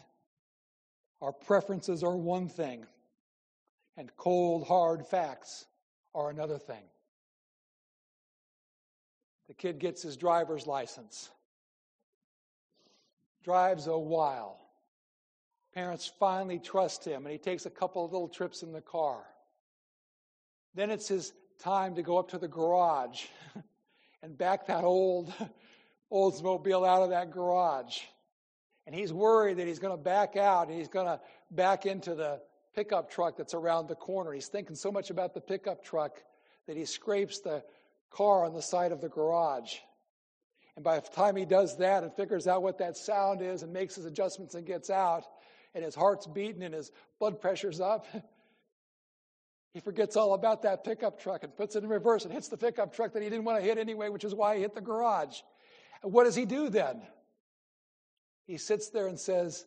Our 1.22 1.32
preferences 1.32 2.04
are 2.04 2.16
one 2.16 2.48
thing, 2.48 2.86
and 3.96 4.10
cold, 4.18 4.68
hard 4.68 5.06
facts 5.06 5.66
are 6.16 6.30
another 6.30 6.58
thing. 6.58 6.84
The 9.48 9.54
kid 9.54 9.80
gets 9.80 10.02
his 10.02 10.18
driver's 10.18 10.66
license, 10.66 11.30
drives 13.44 13.88
a 13.88 13.98
while. 13.98 14.60
Parents 15.74 16.12
finally 16.20 16.60
trust 16.60 17.06
him, 17.06 17.26
and 17.26 17.32
he 17.32 17.38
takes 17.38 17.66
a 17.66 17.70
couple 17.70 18.04
of 18.04 18.12
little 18.12 18.28
trips 18.28 18.64
in 18.64 18.72
the 18.72 18.82
car. 18.82 19.24
Then 20.74 20.90
it's 20.90 21.08
his 21.08 21.34
time 21.60 21.96
to 21.96 22.02
go 22.02 22.18
up 22.18 22.30
to 22.30 22.38
the 22.38 22.48
garage 22.48 23.26
and 24.24 24.38
back 24.38 24.68
that 24.68 24.84
old 24.84 25.34
Oldsmobile 26.12 26.88
out 26.88 27.04
of 27.04 27.10
that 27.12 27.32
garage. 27.32 28.00
And 28.86 28.96
he's 28.96 29.14
worried 29.14 29.58
that 29.58 29.68
he's 29.68 29.80
going 29.80 29.96
to 29.96 30.02
back 30.02 30.36
out 30.36 30.68
and 30.68 30.78
he's 30.78 30.88
going 30.88 31.06
to 31.06 31.20
back 31.52 31.86
into 31.86 32.16
the 32.16 32.42
pickup 32.76 33.12
truck 33.12 33.38
that's 33.38 33.54
around 33.54 33.88
the 33.88 33.96
corner. 33.96 34.32
He's 34.32 34.48
thinking 34.48 34.76
so 34.76 34.92
much 34.92 35.10
about 35.10 35.34
the 35.34 35.42
pickup 35.42 35.84
truck 35.84 36.20
that 36.68 36.78
he 36.78 36.86
scrapes 36.86 37.40
the 37.40 37.64
car 38.10 38.46
on 38.46 38.54
the 38.54 38.62
side 38.62 38.92
of 38.92 39.02
the 39.02 39.10
garage. 39.10 39.76
And 40.76 40.84
by 40.84 41.00
the 41.00 41.08
time 41.10 41.36
he 41.36 41.46
does 41.46 41.78
that 41.78 42.04
and 42.04 42.14
figures 42.14 42.48
out 42.48 42.64
what 42.64 42.80
that 42.80 42.98
sound 42.98 43.42
is 43.42 43.64
and 43.64 43.74
makes 43.74 43.96
his 43.96 44.06
adjustments 44.06 44.56
and 44.56 44.66
gets 44.66 44.90
out, 44.90 45.26
and 45.74 45.84
his 45.84 45.96
heart's 45.96 46.28
beating 46.28 46.64
and 46.64 46.74
his 46.74 46.92
blood 47.20 47.40
pressure's 47.40 47.80
up, 47.80 48.06
he 49.74 49.80
forgets 49.80 50.16
all 50.16 50.34
about 50.34 50.64
that 50.64 50.84
pickup 50.84 51.20
truck 51.20 51.44
and 51.44 51.56
puts 51.56 51.76
it 51.76 51.84
in 51.84 51.90
reverse 51.90 52.26
and 52.26 52.34
hits 52.34 52.50
the 52.50 52.58
pickup 52.58 52.94
truck 52.94 53.14
that 53.14 53.24
he 53.24 53.30
didn't 53.30 53.46
want 53.46 53.60
to 53.60 53.64
hit 53.64 53.78
anyway, 53.78 54.10
which 54.10 54.24
is 54.24 54.36
why 54.36 54.56
he 54.56 54.62
hit 54.62 54.74
the 54.74 54.82
garage. 54.82 55.40
And 56.04 56.12
what 56.12 56.26
does 56.26 56.36
he 56.36 56.46
do 56.46 56.70
then? 56.70 57.02
He 58.46 58.58
sits 58.58 58.90
there 58.90 59.08
and 59.08 59.20
says, 59.20 59.66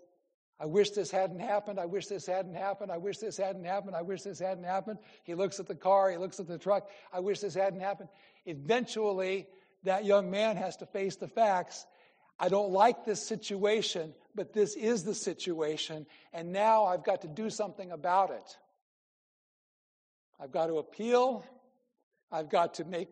I 0.60 0.66
wish 0.66 0.90
this 0.90 1.10
hadn't 1.10 1.40
happened. 1.40 1.80
I 1.80 1.86
wish 1.86 2.06
this 2.06 2.26
hadn't 2.26 2.54
happened. 2.54 2.92
I 2.92 2.98
wish 2.98 3.18
this 3.18 3.36
hadn't 3.36 3.64
happened. 3.64 3.96
I 3.96 4.02
wish 4.02 4.22
this 4.22 4.38
hadn't 4.38 4.64
happened. 4.64 4.98
He 5.24 5.34
looks 5.34 5.58
at 5.58 5.66
the 5.66 5.74
car. 5.74 6.10
He 6.10 6.16
looks 6.16 6.38
at 6.38 6.46
the 6.46 6.58
truck. 6.58 6.88
I 7.12 7.20
wish 7.20 7.40
this 7.40 7.54
hadn't 7.54 7.80
happened. 7.80 8.08
Eventually, 8.46 9.46
that 9.82 10.04
young 10.04 10.30
man 10.30 10.56
has 10.56 10.76
to 10.78 10.86
face 10.86 11.16
the 11.16 11.28
facts. 11.28 11.86
I 12.38 12.48
don't 12.48 12.70
like 12.70 13.04
this 13.04 13.26
situation, 13.26 14.14
but 14.34 14.52
this 14.52 14.74
is 14.74 15.04
the 15.04 15.14
situation, 15.14 16.06
and 16.32 16.52
now 16.52 16.84
I've 16.84 17.04
got 17.04 17.22
to 17.22 17.28
do 17.28 17.48
something 17.48 17.92
about 17.92 18.30
it. 18.30 18.58
I've 20.40 20.50
got 20.50 20.66
to 20.66 20.78
appeal. 20.78 21.44
I've 22.32 22.50
got 22.50 22.74
to 22.74 22.84
make 22.84 23.08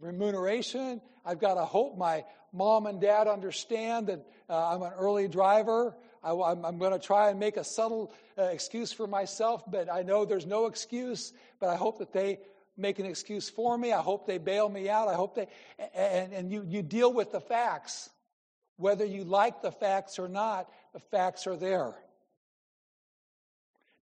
remuneration. 0.00 1.00
I've 1.24 1.38
got 1.38 1.54
to 1.54 1.64
hope 1.64 1.96
my 1.96 2.24
mom 2.52 2.86
and 2.86 3.00
dad 3.00 3.28
understand 3.28 4.08
that 4.08 4.26
uh, 4.48 4.74
I'm 4.74 4.82
an 4.82 4.92
early 4.98 5.28
driver. 5.28 5.94
I, 6.22 6.32
am 6.32 6.78
going 6.78 6.92
to 6.92 6.98
try 6.98 7.30
and 7.30 7.40
make 7.40 7.56
a 7.56 7.64
subtle 7.64 8.12
uh, 8.38 8.42
excuse 8.44 8.92
for 8.92 9.06
myself, 9.06 9.62
but 9.70 9.90
I 9.90 10.02
know 10.02 10.24
there's 10.24 10.46
no 10.46 10.66
excuse. 10.66 11.32
But 11.60 11.70
I 11.70 11.76
hope 11.76 11.98
that 11.98 12.12
they 12.12 12.40
make 12.76 12.98
an 12.98 13.06
excuse 13.06 13.48
for 13.48 13.76
me. 13.76 13.92
I 13.92 14.00
hope 14.00 14.26
they 14.26 14.38
bail 14.38 14.68
me 14.68 14.88
out. 14.88 15.08
I 15.08 15.14
hope 15.14 15.34
they, 15.34 15.46
and, 15.94 16.32
and 16.32 16.52
you, 16.52 16.64
you 16.66 16.82
deal 16.82 17.12
with 17.12 17.32
the 17.32 17.40
facts. 17.40 18.10
Whether 18.76 19.04
you 19.04 19.24
like 19.24 19.62
the 19.62 19.72
facts 19.72 20.18
or 20.18 20.28
not, 20.28 20.68
the 20.92 21.00
facts 21.00 21.46
are 21.46 21.56
there. 21.56 21.94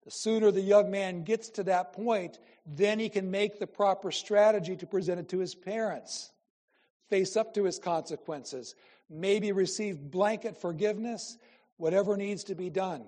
The 0.04 0.10
sooner 0.10 0.50
the 0.50 0.62
young 0.62 0.90
man 0.90 1.24
gets 1.24 1.50
to 1.50 1.64
that 1.64 1.92
point, 1.92 2.38
then 2.64 2.98
he 2.98 3.08
can 3.08 3.30
make 3.30 3.58
the 3.58 3.66
proper 3.66 4.10
strategy 4.10 4.76
to 4.76 4.86
present 4.86 5.20
it 5.20 5.28
to 5.30 5.38
his 5.38 5.54
parents, 5.54 6.30
face 7.08 7.36
up 7.36 7.54
to 7.54 7.64
his 7.64 7.78
consequences, 7.78 8.74
maybe 9.10 9.52
receive 9.52 10.10
blanket 10.10 10.60
forgiveness, 10.60 11.38
whatever 11.76 12.16
needs 12.16 12.44
to 12.44 12.54
be 12.54 12.70
done. 12.70 13.04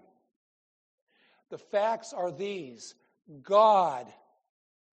The 1.51 1.59
facts 1.59 2.13
are 2.13 2.31
these 2.31 2.95
God 3.43 4.07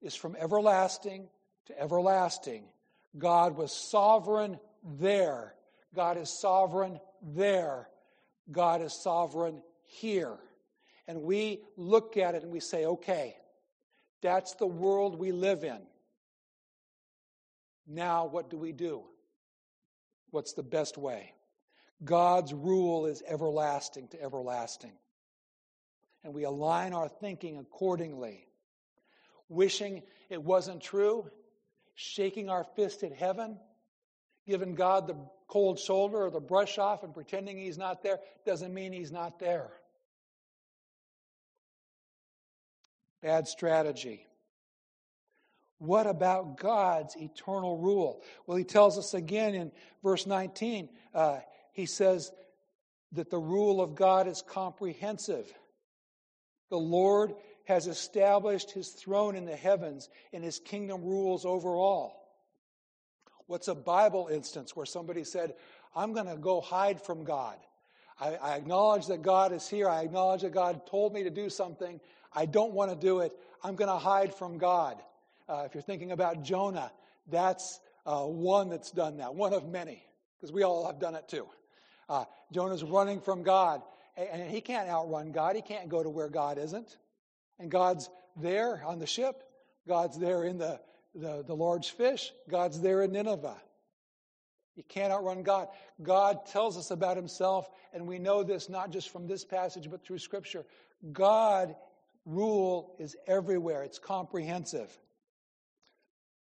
is 0.02 0.15
from 0.15 0.36
everlasting 0.36 1.28
to 1.67 1.80
everlasting. 1.80 2.63
God 3.17 3.58
was 3.58 3.72
sovereign 3.72 4.60
there. 5.00 5.54
God 5.96 6.17
is 6.17 6.30
sovereign 6.41 7.00
there. 7.22 7.88
God 8.52 8.82
is 8.82 8.93
sovereign 8.93 9.62
here. 9.86 10.38
And 11.08 11.24
we 11.24 11.62
look 11.78 12.17
at 12.17 12.36
it 12.36 12.43
and 12.43 12.52
we 12.52 12.60
say, 12.60 12.86
okay, 12.86 13.36
that's 14.22 14.56
the 14.56 14.67
world 14.67 15.17
we 15.17 15.32
live 15.32 15.63
in. 15.63 15.80
Now, 17.88 18.26
what 18.26 18.50
do 18.50 18.58
we 18.58 18.73
do? 18.73 19.04
What's 20.32 20.54
the 20.54 20.63
best 20.63 20.97
way? 20.97 21.34
God's 22.04 22.54
rule 22.54 23.06
is 23.06 23.23
everlasting 23.26 24.10
to 24.10 24.21
everlasting. 24.21 24.93
And 26.23 26.34
we 26.34 26.43
align 26.43 26.93
our 26.93 27.08
thinking 27.08 27.58
accordingly. 27.58 28.45
Wishing 29.50 30.04
it 30.30 30.43
wasn't 30.43 30.82
true, 30.82 31.30
shaking 31.95 32.50
our 32.50 32.65
fist 32.76 33.04
at 33.04 33.13
heaven, 33.13 33.58
giving 34.45 34.76
God 34.76 35.08
the 35.08 35.15
cold 35.47 35.80
shoulder 35.80 36.26
or 36.26 36.30
the 36.30 36.41
brush 36.41 36.78
off 36.78 37.04
and 37.04 37.13
pretending 37.13 37.58
He's 37.58 37.78
not 37.78 38.04
there 38.04 38.19
doesn't 38.45 38.73
mean 38.73 38.91
He's 38.91 39.12
not 39.12 39.39
there. 39.39 39.69
Bad 43.21 43.47
strategy. 43.47 44.27
What 45.80 46.08
about 46.08 46.58
God's 46.58 47.16
eternal 47.16 47.78
rule? 47.78 48.24
Well, 48.46 48.58
he 48.58 48.63
tells 48.63 48.98
us 48.98 49.13
again 49.13 49.54
in 49.54 49.72
verse 50.04 50.26
19. 50.26 50.90
Uh, 51.13 51.40
he 51.72 51.86
says 51.86 52.32
that 53.12 53.30
the 53.30 53.40
rule 53.40 53.80
of 53.80 53.96
God 53.96 54.28
is 54.28 54.42
comprehensive. 54.42 55.52
The 56.70 56.78
Lord 56.78 57.34
has 57.66 57.88
established 57.88 58.72
his 58.72 58.90
throne 58.90 59.36
in 59.36 59.46
the 59.46 59.56
heavens, 59.56 60.10
and 60.34 60.44
his 60.44 60.60
kingdom 60.60 61.04
rules 61.04 61.46
over 61.46 61.76
all. 61.76 62.18
What's 63.46 63.68
a 63.68 63.76
Bible 63.76 64.30
instance 64.32 64.76
where 64.76 64.86
somebody 64.86 65.24
said, 65.24 65.54
I'm 65.96 66.13
going 66.13 66.28
to 66.28 66.38
go 66.38 66.60
hide 66.60 67.02
from 67.02 67.24
God? 67.24 67.58
I, 68.20 68.36
I, 68.36 68.56
acknowledge 68.56 69.08
that 69.08 69.22
God 69.22 69.54
is 69.54 69.70
here. 69.70 69.88
I 69.88 70.02
acknowledge 70.02 70.42
that 70.42 70.52
God 70.52 70.88
told 70.88 71.13
me 71.13 71.24
to 71.24 71.30
do 71.30 71.50
something. 71.50 72.00
I 72.34 72.46
don't 72.46 72.74
want 72.74 72.90
to 72.90 72.98
do 72.98 73.20
it. 73.20 73.32
I'm 73.63 73.76
going 73.76 73.90
to 73.90 73.98
hide 73.98 74.34
from 74.34 74.58
God. 74.58 74.98
Uh, 75.50 75.64
if 75.66 75.74
you're 75.74 75.82
thinking 75.82 76.12
about 76.12 76.44
Jonah, 76.44 76.92
that's 77.30 77.80
uh, 78.06 78.24
one 78.24 78.70
that's 78.70 78.92
done 78.92 79.18
that, 79.18 79.34
one 79.36 79.54
of 79.54 79.68
many, 79.68 80.04
because 80.38 80.52
we 80.52 80.64
all 80.64 80.86
have 80.86 81.00
done 81.00 81.16
it 81.16 81.28
too. 81.28 81.48
Uh, 82.10 82.26
Jonah's 82.52 82.84
running 82.84 83.20
from 83.22 83.44
God, 83.44 83.82
and 84.16 84.50
he 84.50 84.62
can't 84.62 84.90
outrun 84.90 85.32
God. 85.32 85.56
He 85.56 85.62
can't 85.62 85.90
go 85.90 86.02
to 86.02 86.10
where 86.10 86.30
God 86.30 86.58
isn't. 86.58 86.98
And 87.60 87.70
God's 87.70 88.10
there 88.36 88.84
on 88.86 89.00
the 89.00 89.08
ship, 89.08 89.44
God's 89.88 90.18
there 90.18 90.44
in 90.44 90.58
the, 90.58 90.80
the, 91.16 91.44
the 91.46 91.56
large 91.56 91.92
fish, 91.92 92.32
God's 92.50 92.80
there 92.82 93.02
in 93.02 93.12
Nineveh. 93.12 93.58
You 94.76 94.84
can't 94.88 95.12
outrun 95.12 95.44
God. 95.44 95.70
God 96.02 96.46
tells 96.46 96.78
us 96.78 96.92
about 96.92 97.18
himself, 97.18 97.70
and 97.94 98.08
we 98.08 98.20
know 98.20 98.44
this 98.44 98.70
not 98.70 98.92
just 98.92 99.10
from 99.10 99.28
this 99.28 99.44
passage, 99.44 99.90
but 99.90 100.06
through 100.06 100.20
Scripture. 100.20 100.66
God 101.12 101.76
rule 102.26 102.96
is 103.00 103.16
everywhere, 103.26 103.84
it's 103.84 103.98
comprehensive. 103.98 104.96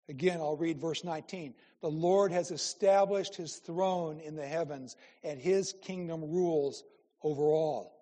Again, 0.09 0.41
I'll 0.41 0.57
read 0.57 0.81
verse 0.81 1.05
19. 1.05 1.55
The 1.81 1.91
Lord 1.91 2.33
has 2.33 2.51
established 2.51 3.37
his 3.37 3.57
throne 3.57 4.21
in 4.21 4.35
the 4.35 4.47
heavens, 4.47 4.97
and 5.23 5.39
his 5.39 5.75
kingdom 5.83 6.23
rules 6.23 6.85
over 7.23 7.43
all. 7.43 7.99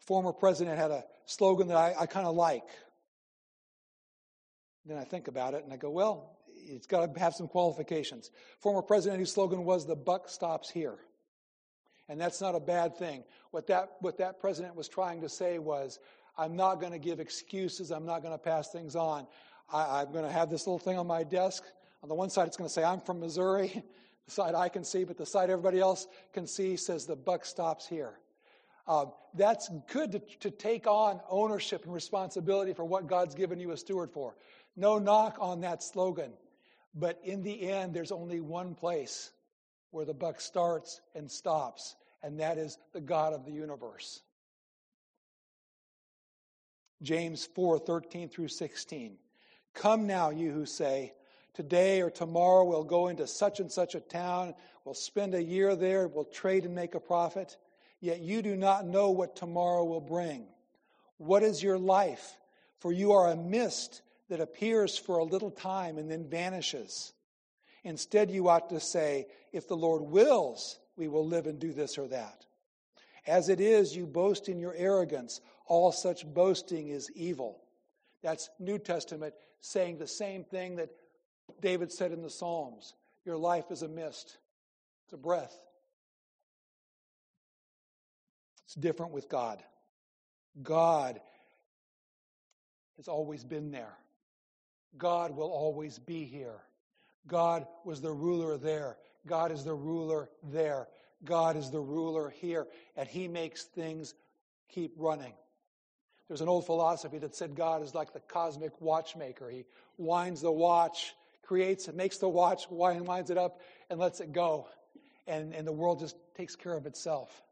Former 0.00 0.32
president 0.32 0.78
had 0.78 0.90
a 0.90 1.04
slogan 1.26 1.68
that 1.68 1.76
I, 1.76 1.94
I 2.00 2.06
kind 2.06 2.26
of 2.26 2.34
like. 2.34 2.64
Then 4.84 4.98
I 4.98 5.04
think 5.04 5.28
about 5.28 5.54
it 5.54 5.62
and 5.62 5.72
I 5.72 5.76
go, 5.76 5.90
well, 5.90 6.38
it's 6.48 6.86
got 6.86 7.14
to 7.14 7.20
have 7.20 7.34
some 7.34 7.46
qualifications. 7.46 8.32
Former 8.58 8.82
president 8.82 9.20
whose 9.20 9.32
slogan 9.32 9.64
was, 9.64 9.86
the 9.86 9.94
buck 9.94 10.28
stops 10.28 10.68
here. 10.68 10.98
And 12.08 12.20
that's 12.20 12.40
not 12.40 12.56
a 12.56 12.60
bad 12.60 12.96
thing. 12.96 13.22
What 13.52 13.68
that, 13.68 13.92
what 14.00 14.18
that 14.18 14.40
president 14.40 14.74
was 14.74 14.88
trying 14.88 15.20
to 15.20 15.28
say 15.28 15.60
was, 15.60 16.00
I'm 16.36 16.56
not 16.56 16.80
going 16.80 16.92
to 16.92 16.98
give 16.98 17.20
excuses. 17.20 17.90
I'm 17.90 18.06
not 18.06 18.22
going 18.22 18.34
to 18.34 18.38
pass 18.38 18.70
things 18.70 18.96
on. 18.96 19.26
I, 19.72 20.02
am 20.02 20.12
going 20.12 20.24
to 20.24 20.30
have 20.30 20.50
this 20.50 20.66
little 20.66 20.78
thing 20.78 20.98
on 20.98 21.06
my 21.06 21.24
desk. 21.24 21.64
On 22.02 22.08
the 22.08 22.14
one 22.14 22.30
side, 22.30 22.46
it's 22.46 22.56
going 22.56 22.68
to 22.68 22.72
say, 22.72 22.84
I'm 22.84 23.00
from 23.00 23.20
Missouri. 23.20 23.82
The 24.26 24.30
side 24.30 24.54
I 24.54 24.68
can 24.68 24.84
see, 24.84 25.02
but 25.02 25.18
the 25.18 25.26
side 25.26 25.50
everybody 25.50 25.80
else 25.80 26.06
can 26.32 26.46
see 26.46 26.76
says, 26.76 27.06
the 27.06 27.16
buck 27.16 27.44
stops 27.44 27.88
here. 27.88 28.20
Um, 28.86 29.10
that's 29.34 29.68
good 29.92 30.12
to, 30.12 30.20
to 30.38 30.50
take 30.52 30.86
on 30.86 31.20
ownership 31.28 31.84
and 31.84 31.92
responsibility 31.92 32.72
for 32.72 32.84
what 32.84 33.08
God's 33.08 33.34
given 33.34 33.58
you 33.58 33.72
a 33.72 33.76
steward 33.76 34.12
for. 34.12 34.36
No 34.76 35.00
knock 35.00 35.38
on 35.40 35.62
that 35.62 35.82
slogan. 35.82 36.32
But 36.94 37.20
in 37.24 37.42
the 37.42 37.68
end, 37.68 37.94
there's 37.94 38.12
only 38.12 38.40
one 38.40 38.76
place 38.76 39.32
where 39.90 40.04
the 40.04 40.14
buck 40.14 40.40
starts 40.40 41.00
and 41.14 41.30
stops, 41.30 41.96
and 42.22 42.38
that 42.40 42.58
is 42.58 42.78
the 42.92 43.00
God 43.00 43.32
of 43.32 43.44
the 43.44 43.52
universe. 43.52 44.22
James 47.02 47.46
4 47.46 47.78
13 47.78 48.28
through 48.28 48.48
16. 48.48 49.16
Come 49.74 50.06
now, 50.06 50.30
you 50.30 50.52
who 50.52 50.66
say, 50.66 51.12
Today 51.54 52.00
or 52.00 52.10
tomorrow 52.10 52.64
we'll 52.64 52.84
go 52.84 53.08
into 53.08 53.26
such 53.26 53.60
and 53.60 53.70
such 53.70 53.94
a 53.94 54.00
town, 54.00 54.54
we'll 54.84 54.94
spend 54.94 55.34
a 55.34 55.42
year 55.42 55.76
there, 55.76 56.08
we'll 56.08 56.24
trade 56.24 56.64
and 56.64 56.74
make 56.74 56.94
a 56.94 57.00
profit. 57.00 57.56
Yet 58.00 58.20
you 58.20 58.42
do 58.42 58.56
not 58.56 58.86
know 58.86 59.10
what 59.10 59.36
tomorrow 59.36 59.84
will 59.84 60.00
bring. 60.00 60.46
What 61.18 61.42
is 61.42 61.62
your 61.62 61.78
life? 61.78 62.36
For 62.80 62.90
you 62.90 63.12
are 63.12 63.30
a 63.30 63.36
mist 63.36 64.02
that 64.28 64.40
appears 64.40 64.98
for 64.98 65.18
a 65.18 65.24
little 65.24 65.50
time 65.50 65.98
and 65.98 66.10
then 66.10 66.28
vanishes. 66.28 67.12
Instead, 67.84 68.30
you 68.30 68.48
ought 68.48 68.70
to 68.70 68.80
say, 68.80 69.26
If 69.52 69.68
the 69.68 69.76
Lord 69.76 70.02
wills, 70.02 70.78
we 70.96 71.06
will 71.06 71.26
live 71.26 71.46
and 71.46 71.58
do 71.58 71.72
this 71.72 71.98
or 71.98 72.08
that. 72.08 72.44
As 73.26 73.48
it 73.48 73.60
is, 73.60 73.94
you 73.94 74.06
boast 74.06 74.48
in 74.48 74.58
your 74.58 74.74
arrogance. 74.74 75.40
All 75.66 75.92
such 75.92 76.26
boasting 76.26 76.88
is 76.88 77.10
evil. 77.14 77.60
That's 78.22 78.50
New 78.58 78.78
Testament 78.78 79.34
saying 79.60 79.98
the 79.98 80.06
same 80.06 80.44
thing 80.44 80.76
that 80.76 80.90
David 81.60 81.92
said 81.92 82.12
in 82.12 82.22
the 82.22 82.30
Psalms 82.30 82.94
Your 83.24 83.36
life 83.36 83.70
is 83.70 83.82
a 83.82 83.88
mist, 83.88 84.38
it's 85.04 85.12
a 85.12 85.18
breath. 85.18 85.56
It's 88.64 88.74
different 88.74 89.12
with 89.12 89.28
God. 89.28 89.62
God 90.62 91.20
has 92.96 93.08
always 93.08 93.44
been 93.44 93.70
there. 93.70 93.98
God 94.96 95.36
will 95.36 95.50
always 95.50 95.98
be 95.98 96.24
here. 96.24 96.60
God 97.26 97.66
was 97.84 98.00
the 98.00 98.12
ruler 98.12 98.56
there. 98.56 98.96
God 99.26 99.52
is 99.52 99.64
the 99.64 99.74
ruler 99.74 100.28
there. 100.42 100.88
God 101.24 101.56
is 101.56 101.70
the 101.70 101.80
ruler 101.80 102.30
here. 102.30 102.66
And 102.96 103.08
He 103.08 103.28
makes 103.28 103.64
things 103.64 104.14
keep 104.68 104.92
running. 104.96 105.32
There's 106.28 106.40
an 106.40 106.48
old 106.48 106.66
philosophy 106.66 107.18
that 107.18 107.34
said 107.34 107.54
God 107.54 107.82
is 107.82 107.94
like 107.94 108.12
the 108.12 108.20
cosmic 108.20 108.80
watchmaker. 108.80 109.50
He 109.50 109.64
winds 109.98 110.40
the 110.40 110.52
watch, 110.52 111.14
creates 111.42 111.88
it, 111.88 111.94
makes 111.94 112.18
the 112.18 112.28
watch, 112.28 112.70
winds 112.70 113.30
it 113.30 113.38
up, 113.38 113.60
and 113.90 113.98
lets 113.98 114.20
it 114.20 114.32
go. 114.32 114.66
And, 115.26 115.54
and 115.54 115.66
the 115.66 115.72
world 115.72 116.00
just 116.00 116.16
takes 116.36 116.56
care 116.56 116.74
of 116.74 116.86
itself. 116.86 117.42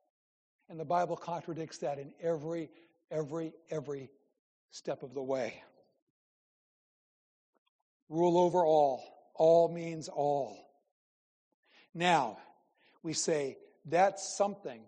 And 0.68 0.78
the 0.78 0.84
Bible 0.84 1.16
contradicts 1.16 1.78
that 1.78 1.98
in 1.98 2.12
every, 2.22 2.70
every, 3.10 3.52
every 3.70 4.08
step 4.70 5.02
of 5.02 5.14
the 5.14 5.22
way. 5.22 5.62
Rule 8.08 8.38
over 8.38 8.64
all. 8.64 9.02
All 9.34 9.68
means 9.68 10.08
all. 10.08 10.56
Now, 11.94 12.38
we 13.02 13.12
say, 13.14 13.56
that's 13.84 14.36
something. 14.36 14.80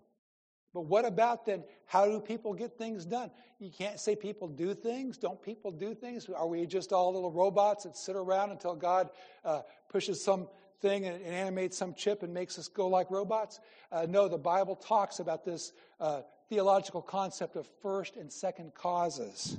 But 0.73 0.81
what 0.81 1.05
about 1.05 1.45
then? 1.45 1.63
How 1.85 2.05
do 2.05 2.19
people 2.19 2.53
get 2.53 2.77
things 2.77 3.05
done? 3.05 3.29
You 3.59 3.69
can't 3.69 3.99
say 3.99 4.15
people 4.15 4.47
do 4.47 4.73
things. 4.73 5.17
Don't 5.17 5.41
people 5.41 5.71
do 5.71 5.93
things? 5.93 6.27
Are 6.29 6.47
we 6.47 6.65
just 6.65 6.91
all 6.91 7.13
little 7.13 7.31
robots 7.31 7.83
that 7.83 7.95
sit 7.95 8.15
around 8.15 8.51
until 8.51 8.75
God 8.75 9.09
uh, 9.45 9.61
pushes 9.89 10.23
some 10.23 10.47
thing 10.81 11.05
and, 11.05 11.21
and, 11.23 11.33
animates 11.33 11.77
some 11.77 11.93
chip 11.93 12.23
and 12.23 12.33
makes 12.33 12.57
us 12.57 12.67
go 12.67 12.87
like 12.87 13.11
robots? 13.11 13.59
Uh, 13.91 14.07
no, 14.09 14.27
the 14.27 14.37
Bible 14.37 14.75
talks 14.75 15.19
about 15.19 15.45
this 15.45 15.73
uh, 15.99 16.21
theological 16.49 17.01
concept 17.01 17.55
of 17.55 17.67
first 17.81 18.15
and 18.15 18.31
second 18.31 18.73
causes. 18.73 19.57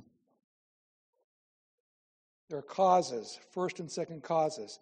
There 2.51 2.59
are 2.59 2.63
causes, 2.63 3.39
first 3.53 3.79
and 3.79 3.91
second 3.91 4.23
causes. 4.23 4.81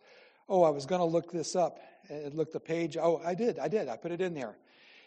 Oh, 0.49 0.62
I 0.62 0.71
was 0.71 0.87
going 0.87 1.01
to 1.01 1.05
look 1.05 1.31
this 1.31 1.55
up 1.55 1.79
and 2.09 2.35
look 2.35 2.53
the 2.53 2.61
page. 2.61 2.97
Oh, 2.97 3.21
I 3.25 3.35
did. 3.35 3.59
I 3.59 3.68
did. 3.68 3.88
I 3.88 3.97
put 3.97 4.12
it 4.12 4.21
in 4.21 4.35
there. 4.35 4.57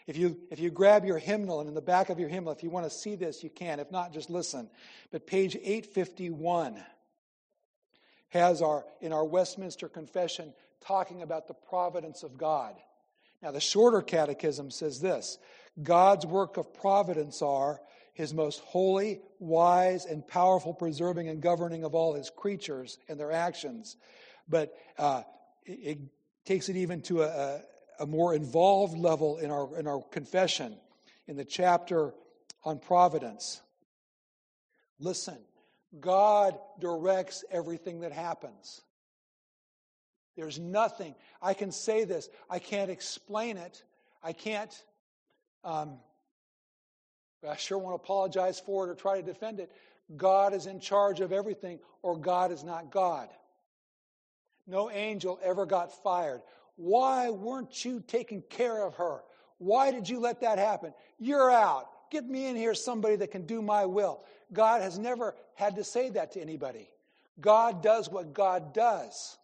If 0.06 0.16
you, 0.16 0.38
if 0.50 0.60
you 0.60 0.70
grab 0.70 1.04
your 1.04 1.18
hymnal 1.18 1.60
and 1.60 1.68
in 1.68 1.74
the 1.74 1.80
back 1.80 2.10
of 2.10 2.20
your 2.20 2.28
hymnal, 2.28 2.52
if 2.52 2.62
you 2.62 2.70
want 2.70 2.86
to 2.86 2.90
see 2.90 3.16
this, 3.16 3.42
you 3.42 3.50
can. 3.50 3.80
If 3.80 3.90
not, 3.90 4.12
just 4.12 4.30
listen. 4.30 4.70
But 5.10 5.26
page 5.26 5.56
851 5.56 6.76
has 8.28 8.62
our, 8.62 8.84
in 9.00 9.12
our 9.12 9.24
Westminster 9.24 9.88
Confession, 9.88 10.52
talking 10.80 11.22
about 11.22 11.48
the 11.48 11.54
providence 11.54 12.22
of 12.22 12.38
God. 12.38 12.74
Now, 13.42 13.50
the 13.50 13.60
shorter 13.60 14.00
catechism 14.00 14.70
says 14.70 15.00
this 15.00 15.38
God's 15.82 16.24
work 16.24 16.56
of 16.56 16.72
providence 16.72 17.42
are 17.42 17.80
his 18.14 18.32
most 18.32 18.60
holy, 18.60 19.20
wise, 19.40 20.06
and 20.06 20.26
powerful 20.26 20.72
preserving 20.72 21.28
and 21.28 21.42
governing 21.42 21.84
of 21.84 21.94
all 21.94 22.14
his 22.14 22.30
creatures 22.30 22.98
and 23.08 23.20
their 23.20 23.32
actions. 23.32 23.96
But 24.48 24.74
uh, 24.98 25.22
it, 25.64 25.72
it, 25.72 25.98
takes 26.46 26.68
it 26.68 26.76
even 26.76 27.02
to 27.02 27.22
a, 27.22 27.60
a 27.98 28.06
more 28.06 28.34
involved 28.34 28.96
level 28.96 29.38
in 29.38 29.50
our, 29.50 29.78
in 29.78 29.86
our 29.86 30.02
confession 30.10 30.76
in 31.26 31.36
the 31.36 31.44
chapter 31.44 32.14
on 32.64 32.78
providence. 32.78 33.60
Listen, 34.98 35.38
God 36.00 36.58
directs 36.80 37.44
everything 37.50 38.00
that 38.00 38.12
happens. 38.12 38.82
There's 40.36 40.58
nothing. 40.58 41.14
I 41.40 41.54
can 41.54 41.72
say 41.72 42.04
this. 42.04 42.28
I 42.50 42.58
can't 42.58 42.90
explain 42.90 43.56
it. 43.56 43.82
I 44.22 44.32
can't. 44.32 44.72
Um, 45.64 45.98
I 47.48 47.56
sure 47.56 47.78
won't 47.78 47.94
apologize 47.94 48.60
for 48.60 48.86
it 48.86 48.90
or 48.90 48.94
try 48.94 49.20
to 49.20 49.26
defend 49.26 49.60
it. 49.60 49.70
God 50.16 50.54
is 50.54 50.66
in 50.66 50.78
charge 50.80 51.20
of 51.20 51.32
everything, 51.32 51.80
or 52.02 52.16
God 52.16 52.52
is 52.52 52.62
not 52.62 52.90
God. 52.90 53.28
No 54.66 54.90
angel 54.90 55.38
ever 55.42 55.66
got 55.66 56.02
fired. 56.02 56.42
Why 56.76 57.30
weren't 57.30 57.84
you 57.84 58.02
taking 58.06 58.42
care 58.42 58.84
of 58.84 58.94
her? 58.94 59.22
Why 59.58 59.90
did 59.90 60.08
you 60.08 60.20
let 60.20 60.42
that 60.42 60.58
happen? 60.58 60.92
You're 61.18 61.50
out. 61.50 61.88
Get 62.10 62.24
me 62.24 62.46
in 62.46 62.56
here 62.56 62.74
somebody 62.74 63.16
that 63.16 63.30
can 63.30 63.46
do 63.46 63.62
my 63.62 63.86
will. 63.86 64.22
God 64.52 64.82
has 64.82 64.98
never 64.98 65.34
had 65.54 65.76
to 65.76 65.84
say 65.84 66.10
that 66.10 66.32
to 66.32 66.40
anybody. 66.40 66.88
God 67.40 67.82
does 67.82 68.08
what 68.08 68.32
God 68.32 68.72
does. 68.72 69.36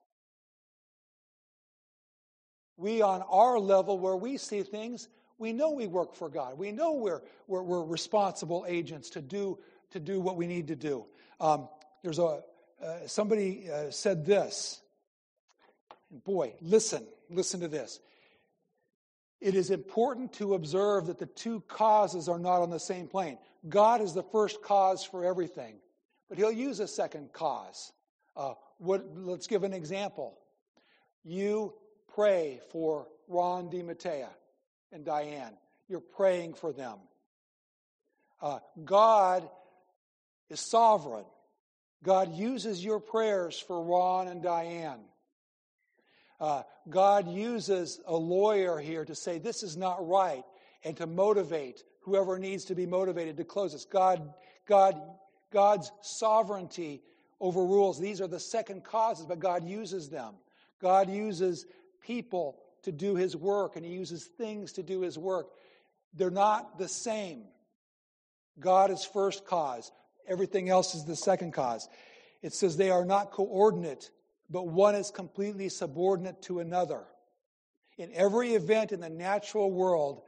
We, 2.77 3.03
on 3.03 3.23
our 3.23 3.59
level 3.59 3.99
where 3.99 4.17
we 4.17 4.37
see 4.37 4.63
things, 4.63 5.09
we 5.39 5.53
know 5.53 5.71
we 5.71 5.87
work 5.87 6.15
for 6.15 6.29
God. 6.29 6.59
We 6.59 6.73
know 6.73 6.93
we're, 6.93 7.23
we're, 7.47 7.63
we're 7.63 7.85
responsible 7.85 8.65
agents 8.69 9.11
to 9.11 9.23
do, 9.23 9.59
to 9.91 10.01
do 10.01 10.21
what 10.21 10.37
we 10.37 10.47
need 10.47 10.69
to 10.69 10.77
do. 10.77 11.07
Um, 11.41 11.69
there's 12.03 12.19
a, 12.19 12.43
uh, 12.83 13.07
somebody 13.07 13.71
uh, 13.71 13.91
said 13.91 14.25
this. 14.25 14.82
Boy, 16.13 16.55
listen, 16.61 17.07
listen 17.31 17.61
to 17.61 17.69
this. 17.69 17.99
It 19.41 19.55
is 19.55 19.71
important 19.71 20.35
to 20.35 20.55
observe 20.55 21.07
that 21.07 21.19
the 21.19 21.27
two 21.27 21.63
causes 21.67 22.29
are 22.29 22.39
not 22.39 22.61
on 22.61 22.71
the 22.71 22.79
same 22.79 23.09
plane. 23.09 23.39
God 23.69 24.01
is 24.01 24.13
the 24.13 24.23
first 24.23 24.63
cause 24.63 25.03
for 25.03 25.25
everything, 25.25 25.77
but 26.29 26.39
He'll 26.39 26.53
use 26.53 26.79
a 26.81 26.87
second 26.87 27.33
cause. 27.33 27.93
Uh, 28.37 28.55
what, 28.79 29.05
let's 29.17 29.47
give 29.47 29.65
an 29.65 29.73
example. 29.73 30.39
You 31.25 31.73
pray 32.15 32.61
for 32.71 33.09
Ron 33.27 33.71
DiMattea 33.71 34.29
and 34.93 35.05
Diane. 35.05 35.57
You're 35.89 36.01
praying 36.01 36.55
for 36.55 36.73
them. 36.73 36.99
Uh, 38.41 38.59
God 38.85 39.49
is 40.51 40.61
sovereign. 40.61 41.25
God 42.03 42.35
uses 42.35 42.85
your 42.85 43.01
prayers 43.01 43.59
for 43.59 43.83
Ron 43.83 44.29
and 44.29 44.43
Diane. 44.43 45.01
Uh, 46.43 46.65
God 46.91 47.29
uses 47.29 48.01
a 48.05 48.17
lawyer 48.17 48.81
here 48.81 49.05
to 49.05 49.15
say 49.15 49.39
this 49.39 49.63
is 49.63 49.77
not 49.77 50.09
right 50.09 50.43
and 50.83 50.97
to 50.97 51.07
motivate 51.07 51.85
whoever 52.01 52.37
needs 52.37 52.65
to 52.65 52.75
be 52.75 52.85
motivated 52.85 53.37
to 53.37 53.45
close 53.45 53.73
this. 53.73 53.85
God, 53.85 54.35
God, 54.67 55.01
God's 55.53 55.93
sovereignty 56.01 57.01
overrules. 57.41 58.01
These 58.01 58.21
are 58.21 58.27
the 58.27 58.41
second 58.41 58.83
causes, 58.83 59.25
but 59.25 59.39
God 59.39 59.63
uses 59.63 60.09
them. 60.09 60.35
God 60.81 61.09
uses 61.09 61.65
people 62.05 62.59
to 62.83 62.91
do 62.91 63.15
his 63.15 63.37
work 63.37 63.77
and 63.77 63.87
he 63.87 63.93
uses 63.93 64.25
things 64.25 64.73
to 64.73 64.83
do 64.83 65.03
his 65.03 65.17
work. 65.17 65.47
They're 66.13 66.29
not 66.29 66.77
the 66.77 66.89
same. 66.89 67.45
God 68.59 68.91
is 68.91 69.05
first 69.05 69.47
cause, 69.47 69.93
everything 70.27 70.69
else 70.69 70.97
is 70.97 71.05
the 71.05 71.15
second 71.15 71.53
cause. 71.53 71.89
It 72.43 72.53
says 72.53 72.77
they 72.77 72.91
are 72.91 73.05
not 73.05 73.31
coordinate, 73.31 74.11
but 74.53 74.69
one 74.69 74.95
is 74.95 75.11
completely 75.11 75.71
subordinate 75.71 76.43
to 76.43 76.61
another. 76.61 77.05
In 77.97 78.11
every 78.15 78.55
event 78.55 78.93
in 78.93 79.01
the 79.01 79.09
natural 79.09 79.73
world, 79.73 80.23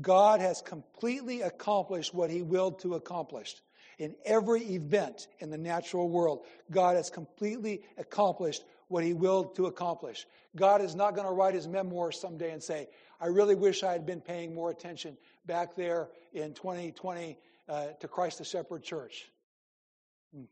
God 0.00 0.40
has 0.40 0.60
completely 0.60 1.42
accomplished 1.42 2.12
what 2.12 2.28
he 2.28 2.42
willed 2.42 2.80
to 2.80 2.94
accomplish. 2.94 3.54
In 3.98 4.14
every 4.24 4.62
event 4.62 5.28
in 5.38 5.50
the 5.50 5.58
natural 5.58 6.08
world, 6.08 6.44
God 6.70 6.96
has 6.96 7.08
completely 7.08 7.82
accomplished 7.96 8.64
what 8.88 9.04
he 9.04 9.14
willed 9.14 9.56
to 9.56 9.66
accomplish. 9.66 10.26
God 10.56 10.82
is 10.82 10.94
not 10.94 11.14
going 11.14 11.26
to 11.26 11.32
write 11.32 11.54
his 11.54 11.68
memoirs 11.68 12.20
someday 12.20 12.50
and 12.52 12.62
say, 12.62 12.88
I 13.20 13.26
really 13.26 13.54
wish 13.54 13.82
I 13.82 13.92
had 13.92 14.06
been 14.06 14.20
paying 14.20 14.54
more 14.54 14.70
attention 14.70 15.16
back 15.46 15.76
there 15.76 16.08
in 16.32 16.54
2020 16.54 17.38
uh, 17.68 17.86
to 18.00 18.08
Christ 18.08 18.38
the 18.38 18.44
Shepherd 18.44 18.82
Church. 18.82 19.30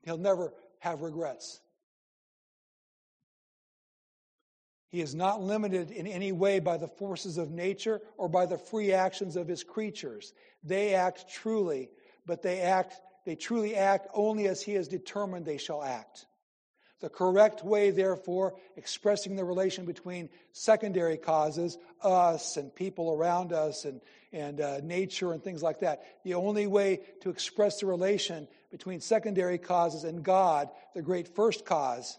He'll 0.05 0.19
never 0.19 0.53
have 0.81 1.03
regrets. 1.03 1.61
He 4.88 5.01
is 5.01 5.14
not 5.14 5.42
limited 5.42 5.90
in 5.90 6.07
any 6.07 6.33
way 6.33 6.61
by 6.61 6.77
the 6.77 6.88
forces 6.88 7.38
of 7.38 7.51
nature 7.51 8.01
or 8.16 8.29
by 8.29 8.46
the 8.46 8.59
free 8.59 8.92
actions 8.92 9.37
of 9.37 9.49
his 9.49 9.64
creatures. 9.64 10.33
They 10.62 10.94
act 10.94 11.29
truly, 11.29 11.90
but 12.25 12.42
they 12.42 12.61
act 12.61 13.01
they 13.27 13.35
truly 13.35 13.75
act 13.75 14.07
only 14.14 14.46
as 14.46 14.62
he 14.62 14.75
has 14.75 14.87
determined 14.87 15.44
they 15.44 15.59
shall 15.59 15.83
act. 15.83 16.27
The 17.01 17.09
correct 17.11 17.62
way, 17.62 17.90
therefore, 17.90 18.55
expressing 18.77 19.37
the 19.37 19.44
relation 19.44 19.85
between 19.85 20.31
secondary 20.53 21.18
causes, 21.18 21.77
us 22.01 22.57
and 22.57 22.75
people 22.75 23.12
around 23.12 23.53
us 23.53 23.85
and, 23.85 24.01
and 24.33 24.61
uh, 24.61 24.81
nature 24.83 25.33
and 25.33 25.42
things 25.42 25.62
like 25.62 25.81
that, 25.81 26.05
the 26.25 26.35
only 26.35 26.66
way 26.66 27.01
to 27.20 27.29
express 27.29 27.81
the 27.81 27.87
relation 27.87 28.49
between 28.70 29.01
secondary 29.01 29.59
causes 29.59 30.05
and 30.05 30.22
God, 30.22 30.70
the 30.94 31.03
great 31.03 31.29
first 31.35 31.66
cause, 31.66 32.16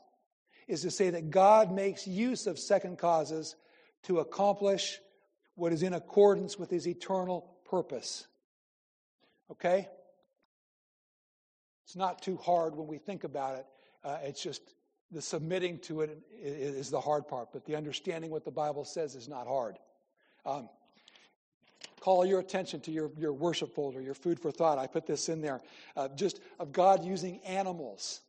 is 0.67 0.81
to 0.81 0.91
say 0.91 1.09
that 1.11 1.29
God 1.29 1.71
makes 1.71 2.07
use 2.07 2.47
of 2.47 2.59
second 2.59 2.97
causes 2.97 3.55
to 4.03 4.19
accomplish 4.19 4.99
what 5.55 5.73
is 5.73 5.83
in 5.83 5.93
accordance 5.93 6.59
with 6.59 6.69
his 6.69 6.87
eternal 6.87 7.49
purpose. 7.69 8.27
Okay? 9.51 9.87
It's 11.85 11.95
not 11.95 12.21
too 12.21 12.37
hard 12.37 12.75
when 12.75 12.87
we 12.87 12.97
think 12.97 13.23
about 13.23 13.55
it. 13.55 13.65
Uh, 14.03 14.17
it's 14.23 14.43
just 14.43 14.61
the 15.11 15.21
submitting 15.21 15.79
to 15.79 16.01
it 16.01 16.21
is 16.41 16.89
the 16.89 16.99
hard 16.99 17.27
part, 17.27 17.49
but 17.53 17.65
the 17.65 17.75
understanding 17.75 18.29
what 18.29 18.43
the 18.43 18.51
Bible 18.51 18.83
says 18.83 19.15
is 19.15 19.29
not 19.29 19.47
hard. 19.47 19.77
Um, 20.45 20.69
call 22.01 22.25
your 22.25 22.39
attention 22.39 22.81
to 22.81 22.91
your, 22.91 23.09
your 23.17 23.33
worship 23.33 23.73
folder, 23.73 24.01
your 24.01 24.13
food 24.13 24.39
for 24.39 24.51
thought. 24.51 24.77
I 24.77 24.87
put 24.87 25.07
this 25.07 25.29
in 25.29 25.41
there. 25.41 25.61
Uh, 25.95 26.09
just 26.09 26.41
of 26.59 26.73
God 26.73 27.05
using 27.05 27.39
animals 27.39 28.19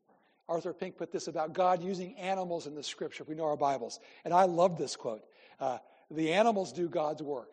Arthur 0.49 0.73
Pink 0.73 0.97
put 0.97 1.13
this 1.13 1.29
about 1.29 1.53
God 1.53 1.83
using 1.83 2.17
animals 2.17 2.67
in 2.67 2.75
the 2.75 2.83
scripture. 2.83 3.25
We 3.25 3.35
know 3.35 3.45
our 3.45 3.57
Bibles. 3.57 4.01
And 4.25 4.33
I 4.33 4.45
love 4.45 4.79
this 4.79 4.97
quote. 4.97 5.25
Uh, 5.61 5.79
the 6.11 6.33
animals 6.33 6.73
do 6.73 6.89
God's 6.89 7.23
work. 7.23 7.53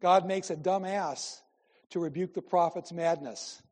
God 0.00 0.26
makes 0.26 0.50
a 0.50 0.56
dumb 0.56 0.84
ass 0.84 1.42
to 1.90 2.00
rebuke 2.00 2.34
the 2.34 2.42
prophet's 2.42 2.92
madness. 2.92 3.62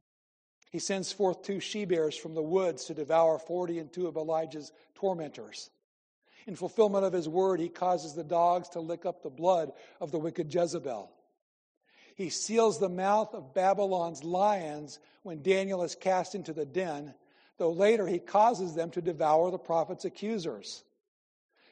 He 0.71 0.79
sends 0.79 1.13
forth 1.13 1.43
two 1.43 1.61
she 1.61 1.85
bears 1.85 2.17
from 2.17 2.35
the 2.35 2.43
woods 2.43 2.85
to 2.87 2.95
devour 2.95 3.39
forty 3.39 3.79
and 3.79 3.93
two 3.93 4.07
of 4.07 4.17
Elijah's 4.17 4.73
tormentors. 4.95 5.71
In 6.47 6.57
fulfillment 6.57 7.05
of 7.05 7.13
his 7.13 7.29
word, 7.29 7.61
he 7.61 7.69
causes 7.69 8.15
the 8.15 8.25
dogs 8.25 8.71
to 8.71 8.81
lick 8.81 9.07
up 9.07 9.23
the 9.23 9.31
blood 9.31 9.73
of 10.01 10.11
the 10.11 10.19
wicked 10.19 10.53
Jezebel. 10.53 11.11
He 12.15 12.31
seals 12.31 12.79
the 12.79 12.89
mouth 12.89 13.35
of 13.35 13.55
Babylon's 13.55 14.25
lions 14.25 14.99
when 15.23 15.43
Daniel 15.43 15.83
is 15.83 15.95
cast 15.95 16.35
into 16.35 16.53
the 16.53 16.67
den 16.67 17.15
though 17.59 17.73
later 17.73 18.07
he 18.07 18.19
causes 18.19 18.75
them 18.75 18.91
to 18.91 19.03
devour 19.03 19.51
the 19.51 19.59
prophet's 19.59 20.05
accusers. 20.05 20.85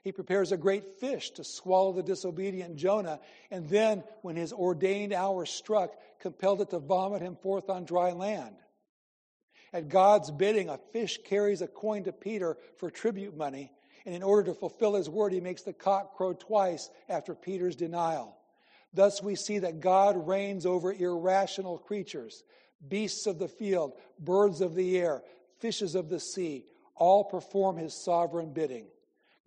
He 0.03 0.13
prepares 0.13 0.51
a 0.51 0.57
great 0.57 0.99
fish 0.99 1.31
to 1.33 1.45
swallow 1.45 1.93
the 1.93 2.03
disobedient 2.03 2.77
Jonah, 2.77 3.21
and 3.51 3.69
then, 3.69 4.03
when 4.23 4.37
his 4.37 4.53
ordained 4.53 5.13
hour 5.13 5.45
struck, 5.45 5.93
compelled 6.21 6.63
it 6.63 6.71
to 6.71 6.79
vomit 6.79 7.21
him 7.21 7.37
forth 7.37 7.69
on 7.69 7.85
dry 7.85 8.13
land. 8.13 8.57
At 9.73 9.89
God's 9.89 10.31
bidding, 10.31 10.69
a 10.69 10.79
fish 10.93 11.21
carries 11.25 11.63
a 11.63 11.69
coin 11.69 12.05
to 12.05 12.13
Peter 12.13 12.57
for 12.79 12.91
tribute 12.91 13.37
money, 13.37 13.71
and 14.07 14.15
in 14.15 14.23
order 14.23 14.51
to 14.51 14.59
fulfill 14.59 14.95
his 14.95 15.09
word, 15.09 15.33
he 15.33 15.41
makes 15.41 15.63
the 15.63 15.73
cock 15.73 16.17
crow 16.17 16.33
twice 16.33 16.89
after 17.09 17.35
Peter's 17.35 17.77
denial. 17.77 18.37
Thus, 18.93 19.23
we 19.23 19.37
see 19.37 19.59
that 19.59 19.81
God 19.81 20.27
reigns 20.27 20.67
over 20.67 20.93
irrational 20.93 21.79
creatures, 21.79 22.43
beasts 22.89 23.27
of 23.27 23.39
the 23.39 23.49
field, 23.49 23.93
birds 24.19 24.61
of 24.61 24.75
the 24.75 24.99
air, 24.99 25.23
fishes 25.61 25.95
of 25.95 26.09
the 26.09 26.21
sea, 26.21 26.65
all 26.97 27.25
perform 27.25 27.77
his 27.77 27.95
sovereign 27.95 28.53
bidding. 28.53 28.87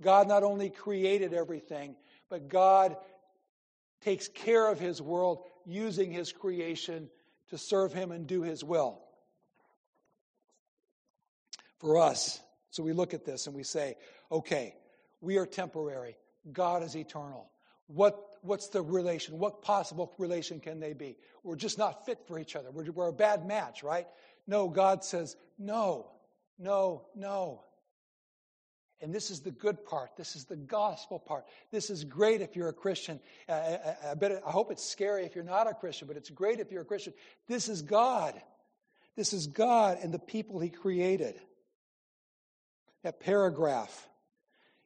God 0.02 0.28
not 0.28 0.44
only 0.44 0.70
created 0.70 1.34
everything, 1.34 1.96
but 2.30 2.50
God 2.50 2.96
takes 4.02 4.28
care 4.28 4.68
of 4.70 4.80
his 4.80 5.02
world 5.02 5.44
using 5.66 6.12
his 6.12 6.32
creation 6.32 7.10
to 7.50 7.58
serve 7.58 7.94
him 7.94 8.12
and 8.12 8.28
do 8.28 8.42
his 8.42 8.64
will. 8.64 9.00
For 11.80 12.00
us, 12.00 12.40
so 12.72 12.82
we 12.82 12.94
look 12.94 13.14
at 13.14 13.26
this 13.26 13.46
and 13.48 13.56
we 13.56 13.64
say, 13.64 13.96
okay, 14.32 14.76
we 15.22 15.38
are 15.38 15.46
temporary, 15.46 16.18
God 16.52 16.84
is 16.84 16.96
eternal. 16.96 17.50
What, 17.88 18.18
what's 18.42 18.70
the 18.70 18.82
relation? 18.82 19.38
What 19.38 19.62
possible 19.62 20.12
relation 20.18 20.60
can 20.60 20.80
they 20.80 20.94
be? 20.94 21.18
We're 21.44 21.56
just 21.56 21.78
not 21.78 22.06
fit 22.06 22.20
for 22.28 22.40
each 22.40 22.56
other. 22.56 22.72
We're, 22.72 22.90
we're 22.92 23.10
a 23.10 23.14
bad 23.14 23.46
match, 23.46 23.84
right? 23.84 24.08
No, 24.48 24.68
God 24.68 25.04
says, 25.04 25.36
no, 25.58 26.08
no, 26.60 27.06
no. 27.16 27.64
And 29.02 29.14
this 29.14 29.32
is 29.32 29.42
the 29.42 29.52
good 29.52 29.84
part. 29.86 30.12
This 30.16 30.36
is 30.36 30.46
the 30.46 30.56
gospel 30.56 31.20
part. 31.20 31.46
This 31.72 31.90
is 31.90 32.06
great 32.06 32.40
if 32.40 32.56
you're 32.56 32.70
a 32.70 32.74
Christian. 32.74 33.20
I, 33.50 33.54
I, 33.54 33.96
I, 34.12 34.14
bet 34.14 34.42
I 34.46 34.50
hope 34.50 34.72
it's 34.72 34.90
scary 34.90 35.26
if 35.26 35.36
you're 35.36 35.44
not 35.44 35.70
a 35.70 35.74
Christian, 35.74 36.08
but 36.08 36.16
it's 36.16 36.30
great 36.30 36.62
if 36.62 36.72
you're 36.72 36.84
a 36.84 36.86
Christian. 36.86 37.14
This 37.48 37.68
is 37.68 37.82
God. 37.82 38.42
This 39.18 39.34
is 39.34 39.48
God 39.48 39.98
and 40.02 40.14
the 40.14 40.20
people 40.20 40.60
He 40.60 40.70
created. 40.70 41.36
That 43.04 43.20
paragraph 43.20 44.08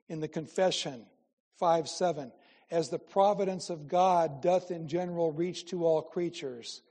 in 0.10 0.20
the 0.20 0.28
confession, 0.28 1.06
5 1.60 1.88
7, 1.88 2.32
as 2.72 2.89
the 2.89 2.98
providence 2.98 3.70
of 3.70 3.88
God 3.88 4.41
doth 4.41 4.72
in 4.72 4.88
general 4.88 5.32
reach 5.32 5.67
to 5.67 5.86
all 5.86 6.02
creatures 6.02 6.82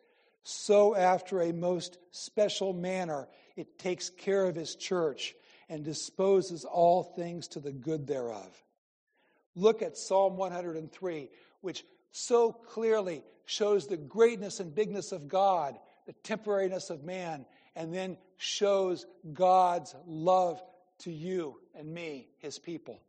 so 0.47 0.95
after 0.95 1.41
a 1.41 1.53
most 1.53 1.99
special 2.13 2.73
manner 2.73 3.27
it 3.57 3.79
takes 3.79 4.11
care 4.11 4.45
of 4.45 4.55
his 4.55 4.77
church 4.77 5.35
and 5.69 5.85
disposes 5.85 6.65
all 6.65 7.03
things 7.03 7.49
to 7.49 7.61
the 7.61 7.73
good 7.73 8.07
thereof. 8.07 8.63
Look 9.57 9.83
at 9.83 9.97
Psalm 9.97 10.37
103, 10.37 11.31
which 11.63 11.85
so 12.13 12.53
clearly 12.53 13.25
shows 13.47 13.87
the 13.87 13.97
greatness 13.97 14.61
and 14.61 14.73
bigness 14.73 15.11
of 15.11 15.27
God, 15.27 15.79
the 16.07 16.13
temporariness 16.23 16.91
of 16.91 17.03
man, 17.03 17.45
and 17.75 17.93
then 17.93 18.17
shows 18.37 19.05
God's 19.33 19.97
love 20.07 20.63
to 21.01 21.11
you 21.11 21.59
and 21.75 21.93
me, 21.93 22.29
his 22.39 22.59
people. 22.59 23.01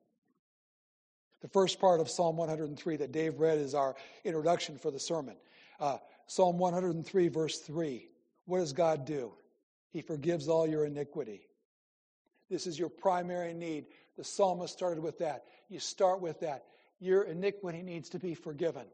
The 1.42 1.50
first 1.50 1.80
part 1.80 2.00
of 2.00 2.10
Psalm 2.10 2.38
103 2.38 2.98
that 2.98 3.12
Dave 3.12 3.40
read 3.40 3.60
is 3.60 3.76
our 3.76 3.96
introduction 4.24 4.78
for 4.78 4.90
the 4.90 5.00
sermon. 5.00 5.36
Uh, 5.80 5.98
Psalm 6.28 6.58
103, 6.58 7.28
verse 7.30 7.60
3. 7.60 8.08
What 8.46 8.60
does 8.60 8.74
God 8.74 9.06
do? 9.06 9.32
He 9.92 10.02
forgives 10.02 10.48
all 10.48 10.68
your 10.68 10.86
iniquity. 10.86 11.42
This 12.50 12.68
is 12.68 12.78
your 12.78 12.90
primary 12.90 13.54
need. 13.54 13.86
The 14.18 14.24
psalmist 14.24 14.74
started 14.74 15.02
with 15.04 15.20
that. 15.20 15.46
You 15.70 15.80
start 15.80 16.22
with 16.22 16.42
that. 16.42 16.66
Your 17.00 17.24
iniquity 17.24 17.82
needs 17.82 18.10
to 18.10 18.20
be 18.20 18.34
forgiven. 18.34 18.86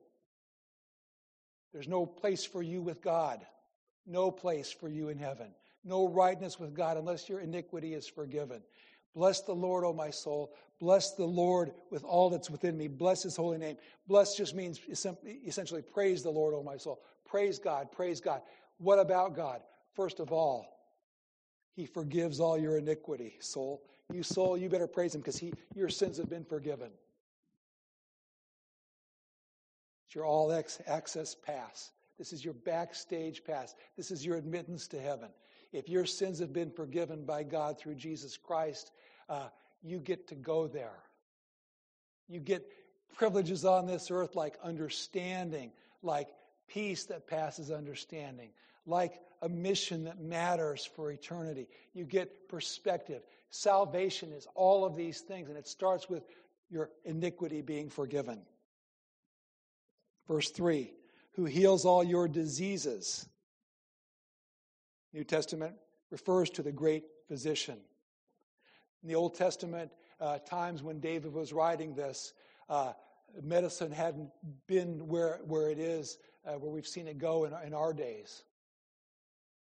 There's 1.71 1.87
no 1.87 2.05
place 2.05 2.45
for 2.45 2.61
you 2.61 2.81
with 2.81 3.01
God, 3.01 3.43
no 4.05 4.29
place 4.29 4.71
for 4.71 4.89
you 4.89 5.09
in 5.09 5.17
heaven, 5.17 5.47
no 5.83 6.07
rightness 6.07 6.59
with 6.59 6.75
God 6.75 6.97
unless 6.97 7.27
your 7.27 7.39
iniquity 7.39 7.93
is 7.95 8.07
forgiven. 8.07 8.61
Bless 9.15 9.41
the 9.41 9.53
Lord, 9.53 9.83
O 9.83 9.93
my 9.93 10.09
soul. 10.09 10.53
Bless 10.83 11.11
the 11.11 11.23
Lord 11.23 11.71
with 11.91 12.03
all 12.03 12.29
that's 12.29 12.49
within 12.49 12.77
me. 12.77 12.89
Bless 12.89 13.23
his 13.23 13.37
holy 13.37 13.57
name. 13.57 13.77
Bless 14.05 14.35
just 14.35 14.53
means 14.53 14.81
essentially 15.47 15.81
praise 15.81 16.23
the 16.23 16.29
Lord, 16.29 16.53
O 16.53 16.61
my 16.61 16.75
soul. 16.75 17.01
Praise 17.25 17.57
God, 17.57 17.89
praise 17.89 18.19
God. 18.19 18.41
What 18.79 18.99
about 18.99 19.33
God? 19.33 19.61
First 19.95 20.19
of 20.19 20.33
all, 20.33 20.67
he 21.73 21.85
forgives 21.85 22.41
all 22.41 22.57
your 22.57 22.77
iniquity, 22.77 23.35
soul. 23.39 23.81
You 24.11 24.23
soul, 24.23 24.57
you 24.57 24.67
better 24.67 24.85
praise 24.85 25.15
him 25.15 25.21
because 25.21 25.37
he 25.37 25.53
your 25.73 25.87
sins 25.87 26.17
have 26.17 26.29
been 26.29 26.43
forgiven. 26.43 26.89
It's 30.05 30.15
your 30.15 30.25
all 30.25 30.51
access 30.51 31.33
pass. 31.33 31.93
This 32.17 32.33
is 32.33 32.43
your 32.43 32.55
backstage 32.55 33.45
pass. 33.45 33.73
This 33.95 34.11
is 34.11 34.25
your 34.25 34.35
admittance 34.35 34.89
to 34.89 34.99
heaven. 34.99 35.29
If 35.71 35.87
your 35.87 36.05
sins 36.05 36.39
have 36.39 36.51
been 36.51 36.71
forgiven 36.71 37.23
by 37.23 37.43
God 37.43 37.79
through 37.79 37.95
Jesus 37.95 38.35
Christ, 38.35 38.91
uh, 39.29 39.47
you 39.83 39.99
get 39.99 40.29
to 40.29 40.35
go 40.35 40.67
there. 40.67 40.97
You 42.27 42.39
get 42.39 42.65
privileges 43.15 43.65
on 43.65 43.85
this 43.85 44.09
earth 44.09 44.35
like 44.35 44.57
understanding, 44.63 45.71
like 46.01 46.29
peace 46.67 47.05
that 47.05 47.27
passes 47.27 47.69
understanding, 47.69 48.49
like 48.85 49.19
a 49.41 49.49
mission 49.49 50.05
that 50.05 50.19
matters 50.19 50.85
for 50.85 51.11
eternity. 51.11 51.67
You 51.93 52.05
get 52.05 52.47
perspective. 52.49 53.21
Salvation 53.49 54.31
is 54.31 54.47
all 54.55 54.85
of 54.85 54.95
these 54.95 55.19
things, 55.19 55.49
and 55.49 55.57
it 55.57 55.67
starts 55.67 56.09
with 56.09 56.23
your 56.69 56.89
iniquity 57.05 57.61
being 57.61 57.89
forgiven. 57.89 58.41
Verse 60.27 60.49
3 60.49 60.91
who 61.33 61.45
heals 61.45 61.85
all 61.85 62.03
your 62.03 62.27
diseases. 62.27 63.27
New 65.13 65.23
Testament 65.23 65.75
refers 66.09 66.49
to 66.51 66.61
the 66.61 66.71
great 66.71 67.03
physician. 67.27 67.77
In 69.03 69.09
the 69.09 69.15
Old 69.15 69.35
Testament, 69.35 69.91
uh, 70.21 70.39
times 70.39 70.81
when 70.81 70.99
David 70.99 71.33
was 71.33 71.51
writing 71.51 71.93
this, 71.93 72.33
uh, 72.69 72.93
medicine 73.41 73.91
hadn't 73.91 74.29
been 74.67 75.07
where, 75.07 75.39
where 75.45 75.69
it 75.69 75.77
is, 75.77 76.17
uh, 76.45 76.53
where 76.53 76.71
we've 76.71 76.87
seen 76.87 77.07
it 77.07 77.17
go 77.17 77.43
in, 77.43 77.53
in 77.65 77.73
our 77.73 77.93
days. 77.93 78.43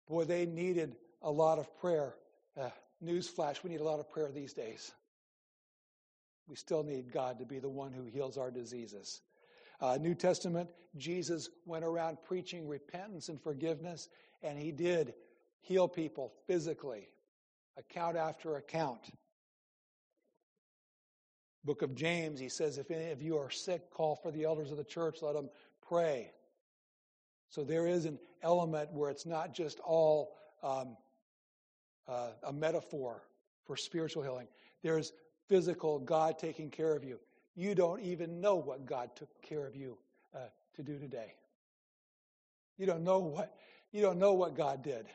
Boy, 0.08 0.26
they 0.26 0.46
needed 0.46 0.96
a 1.22 1.32
lot 1.32 1.58
of 1.58 1.76
prayer. 1.80 2.16
Uh, 2.60 2.70
newsflash, 3.04 3.64
we 3.64 3.72
need 3.72 3.82
a 3.82 3.84
lot 3.84 4.00
of 4.00 4.10
prayer 4.10 4.30
these 4.32 4.54
days. 4.54 4.92
We 6.48 6.56
still 6.56 6.84
need 6.84 7.12
God 7.12 7.40
to 7.40 7.46
be 7.46 7.60
the 7.60 7.70
one 7.70 7.94
who 7.94 8.06
heals 8.06 8.38
our 8.38 8.52
diseases. 8.52 9.22
Uh, 9.80 9.98
New 10.00 10.14
Testament, 10.14 10.70
Jesus 10.98 11.50
went 11.66 11.84
around 11.84 12.18
preaching 12.24 12.68
repentance 12.68 13.30
and 13.30 13.42
forgiveness, 13.42 14.10
and 14.44 14.60
he 14.60 14.72
did 14.72 15.14
heal 15.62 15.88
people 15.88 16.34
physically, 16.46 17.08
account 17.78 18.18
after 18.18 18.58
account. 18.58 19.12
Book 21.64 21.82
of 21.82 21.94
James, 21.96 22.40
he 22.40 22.50
says, 22.50 22.78
if 22.78 22.90
any 22.90 23.12
of 23.12 23.22
you 23.22 23.38
are 23.38 23.52
sick, 23.52 23.92
call 23.92 24.16
for 24.16 24.32
the 24.32 24.44
elders 24.44 24.72
of 24.72 24.78
the 24.78 24.84
church, 24.84 25.18
let 25.22 25.36
them 25.36 25.50
pray. 25.88 26.32
So 27.50 27.64
there 27.64 27.86
is 27.86 28.06
an 28.06 28.18
element 28.42 28.92
where 28.92 29.12
it's 29.12 29.26
not 29.26 29.54
just 29.54 29.80
all 29.82 30.38
um, 30.64 30.98
uh, 32.08 32.30
a 32.44 32.54
metaphor 32.54 33.22
for 33.66 33.78
spiritual 33.78 34.24
healing. 34.24 34.48
There's 34.82 35.14
physical 35.48 36.00
God 36.00 36.40
taking 36.40 36.70
care 36.70 36.96
of 36.96 37.04
you. 37.04 37.20
You 37.56 37.76
don't 37.76 38.02
even 38.02 38.40
know 38.40 38.56
what 38.56 38.86
God 38.86 39.16
took 39.16 39.30
care 39.42 39.68
of 39.68 39.76
you 39.76 39.98
uh, 40.34 40.40
to 40.76 40.84
do 40.84 40.98
today. 40.98 41.34
You 42.78 42.86
don't 42.86 43.04
know 43.04 43.20
what 43.20 43.56
you 43.92 44.02
don't 44.02 44.18
know 44.18 44.34
what 44.34 44.56
God 44.56 44.82
did. 44.82 45.08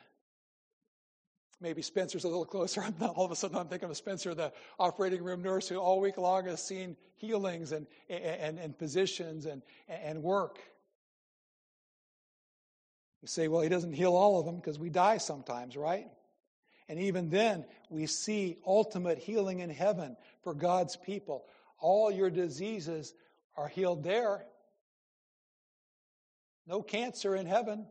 Maybe 1.59 1.81
Spencer's 1.81 2.23
a 2.23 2.27
little 2.27 2.45
closer. 2.45 2.83
all 3.01 3.25
of 3.25 3.31
a 3.31 3.35
sudden, 3.35 3.57
I'm 3.57 3.67
thinking 3.67 3.89
of 3.89 3.97
Spencer, 3.97 4.33
the 4.35 4.53
operating 4.77 5.23
room 5.23 5.41
nurse, 5.41 5.67
who 5.67 5.77
all 5.77 5.99
week 5.99 6.17
long 6.17 6.45
has 6.45 6.61
seen 6.61 6.95
healings 7.15 7.71
and 7.71 7.87
and, 8.09 8.59
and 8.59 8.77
positions 8.77 9.45
and 9.45 9.63
and 9.87 10.21
work. 10.21 10.59
You 13.21 13.27
say, 13.27 13.47
well, 13.47 13.61
he 13.61 13.69
doesn't 13.69 13.93
heal 13.93 14.15
all 14.15 14.39
of 14.39 14.45
them 14.45 14.57
because 14.57 14.77
we 14.77 14.89
die 14.89 15.17
sometimes, 15.17 15.75
right? 15.75 16.07
And 16.87 16.99
even 16.99 17.29
then, 17.29 17.65
we 17.89 18.05
see 18.05 18.57
ultimate 18.65 19.17
healing 19.17 19.59
in 19.59 19.69
heaven 19.69 20.15
for 20.43 20.53
God's 20.53 20.95
people. 20.95 21.45
All 21.79 22.11
your 22.11 22.29
diseases 22.29 23.13
are 23.57 23.67
healed 23.67 24.03
there. 24.03 24.45
No 26.65 26.81
cancer 26.81 27.35
in 27.35 27.45
heaven, 27.45 27.87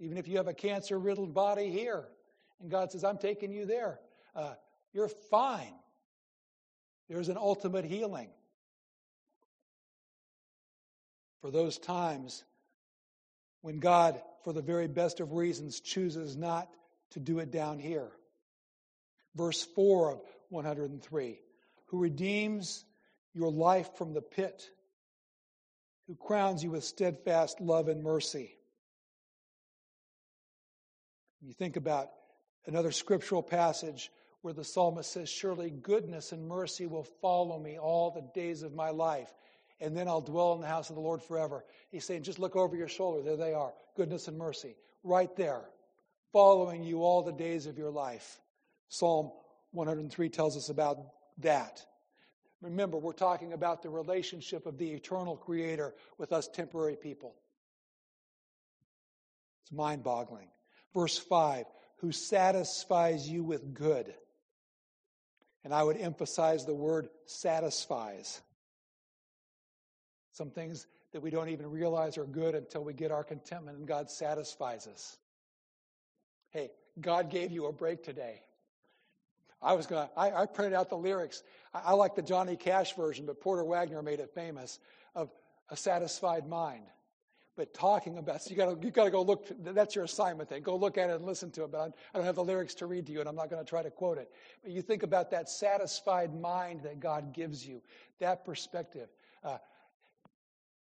even 0.00 0.16
if 0.18 0.26
you 0.26 0.38
have 0.38 0.48
a 0.48 0.54
cancer 0.54 0.98
riddled 0.98 1.32
body 1.32 1.70
here. 1.70 2.08
And 2.60 2.70
God 2.70 2.92
says, 2.92 3.04
I'm 3.04 3.18
taking 3.18 3.52
you 3.52 3.66
there. 3.66 4.00
Uh, 4.34 4.54
you're 4.92 5.08
fine. 5.08 5.74
There's 7.08 7.28
an 7.28 7.36
ultimate 7.36 7.84
healing. 7.84 8.28
For 11.40 11.50
those 11.50 11.78
times 11.78 12.44
when 13.60 13.78
God, 13.78 14.20
for 14.42 14.52
the 14.52 14.62
very 14.62 14.88
best 14.88 15.20
of 15.20 15.32
reasons, 15.32 15.80
chooses 15.80 16.36
not 16.36 16.68
to 17.10 17.20
do 17.20 17.38
it 17.38 17.50
down 17.50 17.78
here 17.78 18.10
verse 19.36 19.62
4 19.62 20.12
of 20.12 20.20
103 20.48 21.38
who 21.86 21.98
redeems 21.98 22.84
your 23.34 23.50
life 23.50 23.90
from 23.96 24.12
the 24.14 24.22
pit, 24.22 24.70
who 26.06 26.16
crowns 26.16 26.64
you 26.64 26.70
with 26.70 26.82
steadfast 26.82 27.60
love 27.60 27.88
and 27.88 28.02
mercy. 28.02 28.56
You 31.42 31.52
think 31.52 31.76
about 31.76 32.08
another 32.66 32.92
scriptural 32.92 33.42
passage 33.42 34.10
where 34.42 34.54
the 34.54 34.64
psalmist 34.64 35.12
says, 35.12 35.28
Surely 35.28 35.70
goodness 35.70 36.32
and 36.32 36.46
mercy 36.46 36.86
will 36.86 37.06
follow 37.20 37.58
me 37.58 37.78
all 37.78 38.10
the 38.10 38.28
days 38.38 38.62
of 38.62 38.74
my 38.74 38.90
life, 38.90 39.32
and 39.80 39.96
then 39.96 40.08
I'll 40.08 40.20
dwell 40.20 40.54
in 40.54 40.60
the 40.60 40.66
house 40.66 40.88
of 40.88 40.96
the 40.96 41.02
Lord 41.02 41.22
forever. 41.22 41.64
He's 41.90 42.04
saying, 42.04 42.22
Just 42.22 42.38
look 42.38 42.56
over 42.56 42.76
your 42.76 42.88
shoulder. 42.88 43.22
There 43.22 43.36
they 43.36 43.54
are. 43.54 43.72
Goodness 43.96 44.28
and 44.28 44.38
mercy. 44.38 44.76
Right 45.02 45.34
there. 45.36 45.62
Following 46.32 46.82
you 46.82 47.02
all 47.02 47.22
the 47.22 47.32
days 47.32 47.66
of 47.66 47.78
your 47.78 47.90
life. 47.90 48.40
Psalm 48.88 49.30
103 49.72 50.28
tells 50.28 50.56
us 50.56 50.68
about 50.68 50.98
that. 51.38 51.84
Remember, 52.62 52.96
we're 52.98 53.12
talking 53.12 53.52
about 53.52 53.82
the 53.82 53.90
relationship 53.90 54.66
of 54.66 54.78
the 54.78 54.92
eternal 54.92 55.36
Creator 55.36 55.94
with 56.18 56.32
us 56.32 56.48
temporary 56.48 56.96
people. 56.96 57.34
It's 59.62 59.72
mind 59.72 60.02
boggling. 60.02 60.48
Verse 60.94 61.18
5 61.18 61.66
who 61.96 62.12
satisfies 62.12 63.28
you 63.28 63.42
with 63.42 63.74
good. 63.74 64.14
And 65.64 65.74
I 65.74 65.82
would 65.82 65.96
emphasize 65.96 66.64
the 66.64 66.74
word 66.74 67.08
satisfies. 67.24 68.40
Some 70.32 70.50
things 70.50 70.86
that 71.12 71.22
we 71.22 71.30
don't 71.30 71.48
even 71.48 71.70
realize 71.70 72.18
are 72.18 72.24
good 72.24 72.54
until 72.54 72.84
we 72.84 72.92
get 72.92 73.10
our 73.10 73.24
contentment 73.24 73.78
and 73.78 73.88
God 73.88 74.10
satisfies 74.10 74.86
us. 74.86 75.16
Hey, 76.50 76.70
God 77.00 77.30
gave 77.30 77.50
you 77.50 77.66
a 77.66 77.72
break 77.72 78.04
today. 78.04 78.42
I 79.62 79.72
was 79.72 79.86
going. 79.86 80.08
I, 80.16 80.30
I 80.30 80.46
printed 80.46 80.74
out 80.74 80.90
the 80.90 80.96
lyrics. 80.96 81.42
I, 81.72 81.80
I 81.86 81.92
like 81.94 82.14
the 82.14 82.22
Johnny 82.22 82.56
Cash 82.56 82.94
version, 82.94 83.26
but 83.26 83.40
Porter 83.40 83.64
Wagoner 83.64 84.02
made 84.02 84.20
it 84.20 84.30
famous 84.34 84.78
of 85.14 85.30
a 85.70 85.76
satisfied 85.76 86.46
mind. 86.46 86.84
But 87.56 87.72
talking 87.72 88.18
about, 88.18 88.42
so 88.42 88.50
you 88.50 88.56
got 88.56 88.80
to 88.80 88.86
you 88.86 88.90
got 88.90 89.04
to 89.04 89.10
go 89.10 89.22
look. 89.22 89.46
That's 89.62 89.94
your 89.94 90.04
assignment. 90.04 90.50
Then 90.50 90.60
go 90.60 90.76
look 90.76 90.98
at 90.98 91.08
it 91.08 91.16
and 91.16 91.24
listen 91.24 91.50
to 91.52 91.64
it. 91.64 91.72
But 91.72 91.80
I, 91.80 91.84
I 91.86 91.90
don't 92.14 92.24
have 92.24 92.34
the 92.34 92.44
lyrics 92.44 92.74
to 92.76 92.86
read 92.86 93.06
to 93.06 93.12
you, 93.12 93.20
and 93.20 93.28
I'm 93.28 93.34
not 93.34 93.48
going 93.48 93.64
to 93.64 93.68
try 93.68 93.82
to 93.82 93.90
quote 93.90 94.18
it. 94.18 94.30
But 94.62 94.72
you 94.72 94.82
think 94.82 95.02
about 95.02 95.30
that 95.30 95.48
satisfied 95.48 96.38
mind 96.38 96.82
that 96.82 97.00
God 97.00 97.32
gives 97.32 97.66
you, 97.66 97.80
that 98.20 98.44
perspective. 98.44 99.08
Uh, 99.42 99.56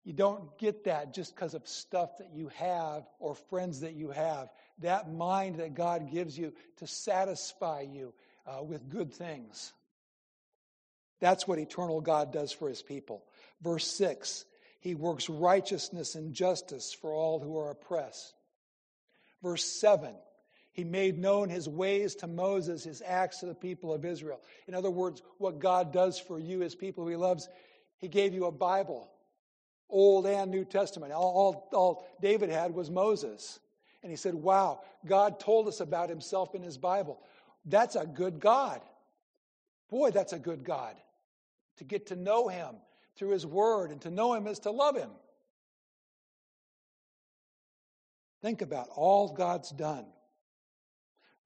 you 0.04 0.12
don't 0.12 0.58
get 0.58 0.84
that 0.84 1.14
just 1.14 1.34
because 1.34 1.54
of 1.54 1.66
stuff 1.66 2.18
that 2.18 2.32
you 2.34 2.48
have 2.56 3.04
or 3.18 3.34
friends 3.34 3.80
that 3.80 3.94
you 3.94 4.10
have. 4.10 4.48
That 4.80 5.12
mind 5.12 5.56
that 5.56 5.74
God 5.74 6.10
gives 6.10 6.38
you 6.38 6.52
to 6.78 6.86
satisfy 6.86 7.82
you, 7.82 8.12
uh, 8.46 8.62
with 8.62 8.88
good 8.88 9.12
things. 9.12 9.72
That's 11.20 11.48
what 11.48 11.58
eternal 11.58 12.00
God 12.00 12.32
does 12.32 12.52
for 12.52 12.68
his 12.68 12.82
people. 12.82 13.24
Verse 13.62 13.86
6 13.86 14.44
He 14.80 14.94
works 14.94 15.28
righteousness 15.28 16.14
and 16.14 16.34
justice 16.34 16.92
for 16.92 17.12
all 17.12 17.40
who 17.40 17.58
are 17.58 17.70
oppressed. 17.70 18.34
Verse 19.42 19.64
7 19.64 20.14
He 20.72 20.84
made 20.84 21.18
known 21.18 21.48
his 21.48 21.68
ways 21.68 22.14
to 22.16 22.26
Moses, 22.26 22.84
his 22.84 23.02
acts 23.04 23.40
to 23.40 23.46
the 23.46 23.54
people 23.54 23.92
of 23.92 24.04
Israel. 24.04 24.40
In 24.66 24.74
other 24.74 24.90
words, 24.90 25.22
what 25.38 25.58
God 25.58 25.92
does 25.92 26.18
for 26.18 26.38
you, 26.38 26.60
his 26.60 26.74
people 26.74 27.04
who 27.04 27.10
he 27.10 27.16
loves, 27.16 27.48
he 27.98 28.08
gave 28.08 28.34
you 28.34 28.46
a 28.46 28.52
Bible, 28.52 29.10
Old 29.90 30.26
and 30.26 30.50
New 30.50 30.64
Testament. 30.64 31.12
All, 31.12 31.22
all, 31.22 31.68
all 31.72 32.08
David 32.20 32.50
had 32.50 32.72
was 32.72 32.90
Moses. 32.90 33.58
And 34.02 34.10
he 34.10 34.16
said, 34.16 34.34
Wow, 34.34 34.80
God 35.04 35.40
told 35.40 35.66
us 35.66 35.80
about 35.80 36.08
himself 36.08 36.54
in 36.54 36.62
his 36.62 36.78
Bible. 36.78 37.20
That's 37.64 37.96
a 37.96 38.06
good 38.06 38.38
God. 38.40 38.80
Boy, 39.90 40.10
that's 40.10 40.32
a 40.32 40.38
good 40.38 40.64
God. 40.64 40.94
To 41.78 41.84
get 41.84 42.08
to 42.08 42.16
know 42.16 42.48
Him 42.48 42.76
through 43.18 43.30
His 43.30 43.44
Word 43.44 43.90
and 43.90 44.00
to 44.02 44.10
know 44.10 44.34
Him 44.34 44.46
is 44.46 44.60
to 44.60 44.70
love 44.70 44.96
Him. 44.96 45.10
Think 48.40 48.62
about 48.62 48.88
all 48.94 49.34
God's 49.34 49.70
done. 49.70 50.06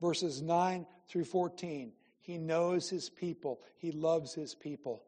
Verses 0.00 0.42
9 0.42 0.86
through 1.08 1.24
14. 1.24 1.92
He 2.20 2.38
knows 2.38 2.88
His 2.88 3.08
people, 3.08 3.60
He 3.78 3.90
loves 3.90 4.34
His 4.34 4.54
people, 4.54 5.02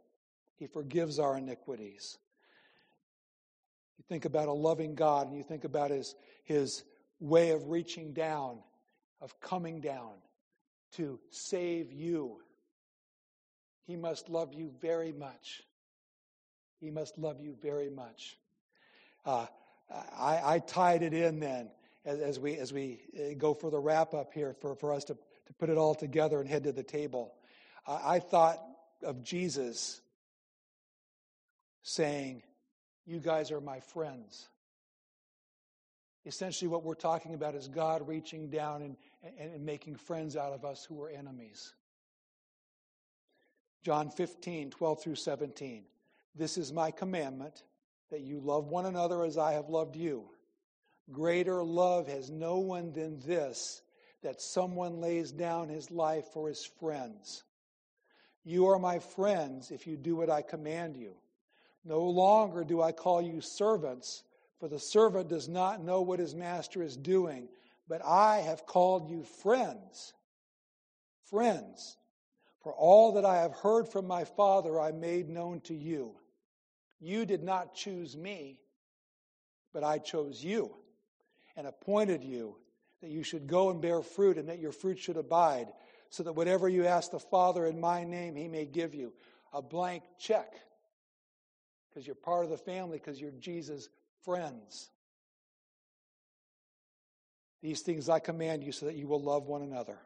He 0.56 0.66
forgives 0.66 1.18
our 1.18 1.36
iniquities. 1.36 2.18
You 3.98 4.04
think 4.08 4.24
about 4.24 4.48
a 4.48 4.52
loving 4.52 4.94
God 4.94 5.28
and 5.28 5.36
you 5.36 5.42
think 5.42 5.64
about 5.64 5.90
His, 5.90 6.14
his 6.44 6.84
way 7.20 7.50
of 7.50 7.68
reaching 7.68 8.12
down, 8.12 8.58
of 9.20 9.38
coming 9.40 9.80
down 9.80 10.12
to 10.92 11.20
save 11.30 11.92
you. 11.92 12.38
He 13.86 13.96
must 13.96 14.28
love 14.28 14.54
you 14.54 14.72
very 14.80 15.12
much. 15.12 15.62
He 16.84 16.90
must 16.90 17.16
love 17.16 17.40
you 17.40 17.56
very 17.62 17.88
much. 17.88 18.36
Uh, 19.24 19.46
I, 19.90 20.40
I, 20.44 20.58
tied 20.58 21.02
it 21.02 21.14
in 21.14 21.40
then 21.40 21.70
as, 22.04 22.20
as, 22.20 22.38
we, 22.38 22.58
as 22.58 22.74
we 22.74 23.00
uh, 23.16 23.32
go 23.38 23.54
for 23.54 23.70
the 23.70 23.78
wrap 23.78 24.12
up 24.12 24.34
here 24.34 24.54
for, 24.60 24.74
for 24.74 24.92
us 24.92 25.04
to, 25.04 25.14
to 25.14 25.52
put 25.58 25.70
it 25.70 25.78
all 25.78 25.94
together 25.94 26.40
and 26.40 26.48
head 26.48 26.64
to 26.64 26.72
the 26.72 26.82
table. 26.82 27.32
I 27.86 28.18
thought 28.18 28.58
of 29.02 29.24
Jesus 29.24 30.02
saying, 31.82 32.42
You 33.06 33.18
guys 33.18 33.50
are 33.50 33.62
my 33.62 33.80
friends. 33.80 34.46
Essentially, 36.26 36.68
what 36.68 36.84
we're 36.84 36.94
talking 36.94 37.32
about 37.32 37.54
is 37.54 37.66
God 37.66 38.06
reaching 38.06 38.50
down 38.50 38.82
and, 38.82 38.96
and, 39.38 39.54
and 39.54 39.64
making 39.64 39.96
friends 39.96 40.36
out 40.36 40.52
of 40.52 40.66
us 40.66 40.84
who 40.84 40.96
were 40.96 41.08
enemies. 41.08 41.72
John 43.82 44.10
15, 44.10 44.68
12 44.70 45.02
through 45.02 45.14
17. 45.14 45.84
This 46.36 46.58
is 46.58 46.72
my 46.72 46.90
commandment 46.90 47.62
that 48.10 48.22
you 48.22 48.40
love 48.40 48.66
one 48.66 48.86
another 48.86 49.24
as 49.24 49.38
I 49.38 49.52
have 49.52 49.68
loved 49.68 49.96
you. 49.96 50.24
Greater 51.12 51.62
love 51.62 52.08
has 52.08 52.30
no 52.30 52.58
one 52.58 52.92
than 52.92 53.20
this, 53.20 53.82
that 54.22 54.40
someone 54.40 55.00
lays 55.00 55.30
down 55.30 55.68
his 55.68 55.90
life 55.90 56.24
for 56.32 56.48
his 56.48 56.64
friends. 56.80 57.44
You 58.42 58.66
are 58.68 58.78
my 58.78 58.98
friends 58.98 59.70
if 59.70 59.86
you 59.86 59.96
do 59.96 60.16
what 60.16 60.30
I 60.30 60.42
command 60.42 60.96
you. 60.96 61.14
No 61.84 62.00
longer 62.04 62.64
do 62.64 62.80
I 62.80 62.92
call 62.92 63.20
you 63.22 63.40
servants, 63.40 64.22
for 64.58 64.68
the 64.68 64.78
servant 64.78 65.28
does 65.28 65.48
not 65.48 65.84
know 65.84 66.00
what 66.00 66.18
his 66.18 66.34
master 66.34 66.82
is 66.82 66.96
doing, 66.96 67.48
but 67.88 68.04
I 68.04 68.38
have 68.38 68.66
called 68.66 69.10
you 69.10 69.24
friends. 69.42 70.14
Friends, 71.30 71.96
for 72.62 72.72
all 72.72 73.12
that 73.12 73.24
I 73.24 73.42
have 73.42 73.52
heard 73.52 73.88
from 73.88 74.06
my 74.06 74.24
Father 74.24 74.80
I 74.80 74.92
made 74.92 75.28
known 75.28 75.60
to 75.62 75.74
you. 75.74 76.16
You 77.00 77.26
did 77.26 77.42
not 77.42 77.74
choose 77.74 78.16
me, 78.16 78.58
but 79.72 79.84
I 79.84 79.98
chose 79.98 80.42
you 80.42 80.74
and 81.56 81.66
appointed 81.66 82.24
you 82.24 82.56
that 83.00 83.10
you 83.10 83.22
should 83.22 83.46
go 83.46 83.70
and 83.70 83.80
bear 83.80 84.02
fruit 84.02 84.38
and 84.38 84.48
that 84.48 84.58
your 84.58 84.72
fruit 84.72 84.98
should 84.98 85.16
abide, 85.16 85.68
so 86.08 86.22
that 86.22 86.32
whatever 86.32 86.68
you 86.68 86.86
ask 86.86 87.10
the 87.10 87.18
Father 87.18 87.66
in 87.66 87.80
my 87.80 88.04
name, 88.04 88.36
he 88.36 88.48
may 88.48 88.64
give 88.64 88.94
you. 88.94 89.12
A 89.52 89.60
blank 89.62 90.02
check 90.18 90.52
because 91.88 92.06
you're 92.06 92.16
part 92.16 92.44
of 92.44 92.50
the 92.50 92.56
family, 92.56 92.98
because 92.98 93.20
you're 93.20 93.30
Jesus' 93.32 93.88
friends. 94.24 94.90
These 97.62 97.82
things 97.82 98.08
I 98.08 98.18
command 98.18 98.64
you 98.64 98.72
so 98.72 98.86
that 98.86 98.96
you 98.96 99.06
will 99.06 99.22
love 99.22 99.46
one 99.46 99.62
another. 99.62 99.98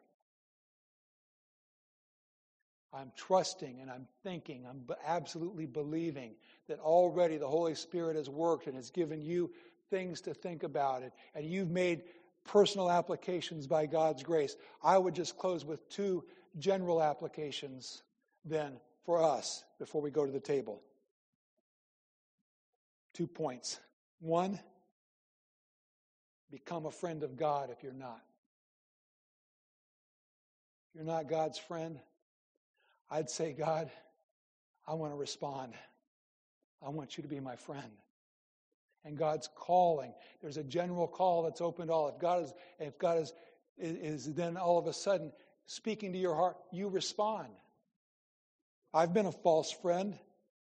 I'm 2.93 3.13
trusting 3.17 3.81
and 3.81 3.91
I'm 3.91 4.07
thinking, 4.23 4.65
I'm 4.69 4.83
absolutely 5.07 5.67
believing 5.67 6.33
that 6.69 6.79
already 6.79 7.37
the 7.37 7.49
Holy 7.49 7.75
Spirit 7.75 8.17
has 8.17 8.31
worked 8.31 8.67
and 8.67 8.77
has 8.77 8.91
given 8.91 9.21
you 9.21 9.51
things 9.91 10.21
to 10.23 10.35
think 10.35 10.63
about 10.63 11.03
it, 11.03 11.13
and 11.35 11.47
you've 11.47 11.71
made 11.71 12.03
personal 12.45 12.91
applications 12.91 13.67
by 13.67 13.87
God's 13.87 14.23
grace. 14.23 14.57
I 14.83 14.99
would 14.99 15.15
just 15.15 15.37
close 15.39 15.65
with 15.65 15.89
two 15.89 16.25
general 16.59 17.03
applications 17.03 18.03
then 18.45 18.79
for 19.05 19.23
us 19.23 19.65
before 19.79 20.01
we 20.01 20.11
go 20.11 20.25
to 20.25 20.33
the 20.33 20.41
table. 20.41 20.83
Two 23.15 23.27
points. 23.27 23.81
One, 24.21 24.59
become 26.51 26.87
a 26.87 26.91
friend 26.91 27.23
of 27.23 27.37
God 27.37 27.71
if 27.71 27.83
you're 27.83 27.93
not. 27.93 28.21
If 30.89 30.97
you're 30.97 31.05
not 31.05 31.29
God's 31.29 31.59
friend, 31.59 31.99
I'd 33.11 33.31
say, 33.31 33.53
God, 33.53 33.91
I 34.87 34.95
want 34.95 35.13
to 35.13 35.17
respond. 35.17 35.75
I 36.85 36.91
want 36.91 37.17
you 37.17 37.23
to 37.23 37.29
be 37.29 37.41
my 37.41 37.57
friend. 37.57 37.91
And 39.05 39.17
God's 39.17 39.49
calling. 39.55 40.13
There's 40.43 40.57
a 40.57 40.65
general 40.65 41.07
call 41.07 41.45
that's 41.45 41.61
open 41.61 41.89
to 41.89 41.93
all. 41.93 42.09
If 42.09 42.19
God 42.19 42.45
is, 42.45 42.55
if 42.79 42.99
God 42.99 43.19
is, 43.19 43.33
is 43.79 44.35
then 44.35 44.57
all 44.57 44.79
of 44.79 44.87
a 44.87 44.93
sudden 44.93 45.33
speaking 45.67 46.13
to 46.13 46.19
your 46.19 46.35
heart, 46.35 46.57
you 46.73 46.89
respond. 46.89 47.49
I've 48.93 49.13
been 49.13 49.27
a 49.27 49.33
false 49.33 49.71
friend, 49.71 50.19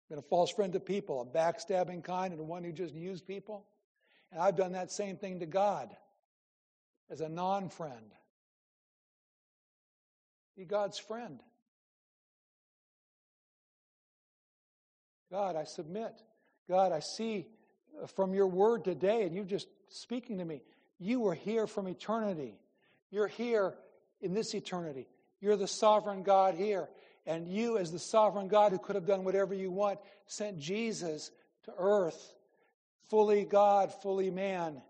been 0.09 0.19
a 0.19 0.23
false 0.23 0.51
friend 0.51 0.73
to 0.73 0.81
people, 0.81 1.21
a 1.21 1.25
backstabbing 1.25 2.05
kind, 2.05 2.33
and 2.33 2.49
one 2.49 2.65
who 2.65 2.73
just 2.73 2.95
used 2.95 3.27
people. 3.27 3.67
And 4.31 4.41
I've 4.41 4.57
done 4.57 4.73
that 4.73 4.91
same 4.91 5.17
thing 5.17 5.41
to 5.41 5.47
God 5.47 5.95
as 7.11 7.21
a 7.21 7.29
non 7.29 7.69
friend. 7.69 8.15
Be 10.57 10.65
God's 10.65 10.99
friend. 10.99 11.41
God, 15.33 15.57
I 15.57 15.65
submit. 15.65 16.13
God, 16.69 16.93
I 16.93 17.01
see 17.01 17.47
uh, 18.03 18.07
from 18.07 18.35
your 18.35 18.47
word 18.47 18.85
today, 18.85 19.23
and 19.23 19.35
you're 19.35 19.47
just 19.47 19.67
speaking 19.89 20.39
to 20.39 20.45
me. 20.45 20.61
You 20.99 21.21
were 21.21 21.33
here 21.35 21.67
from 21.67 21.89
eternity. 21.89 22.61
You're 23.11 23.29
here 23.29 23.73
in 24.21 24.35
this 24.35 24.55
eternity. 24.55 25.09
You're 25.41 25.57
the 25.57 25.67
sovereign 25.67 26.23
God 26.23 26.55
here. 26.55 26.87
And 27.25 27.49
you, 27.49 27.79
as 27.79 27.91
the 27.91 27.99
sovereign 27.99 28.49
God 28.49 28.73
who 28.73 28.79
could 28.79 28.95
have 28.95 29.07
done 29.07 29.25
whatever 29.25 29.55
you 29.55 29.71
want, 29.71 30.01
sent 30.27 30.59
Jesus 30.59 31.31
to 31.65 31.73
earth, 31.79 32.35
fully 33.09 33.47
God, 33.47 33.91
fully 34.03 34.31
man, 34.31 34.83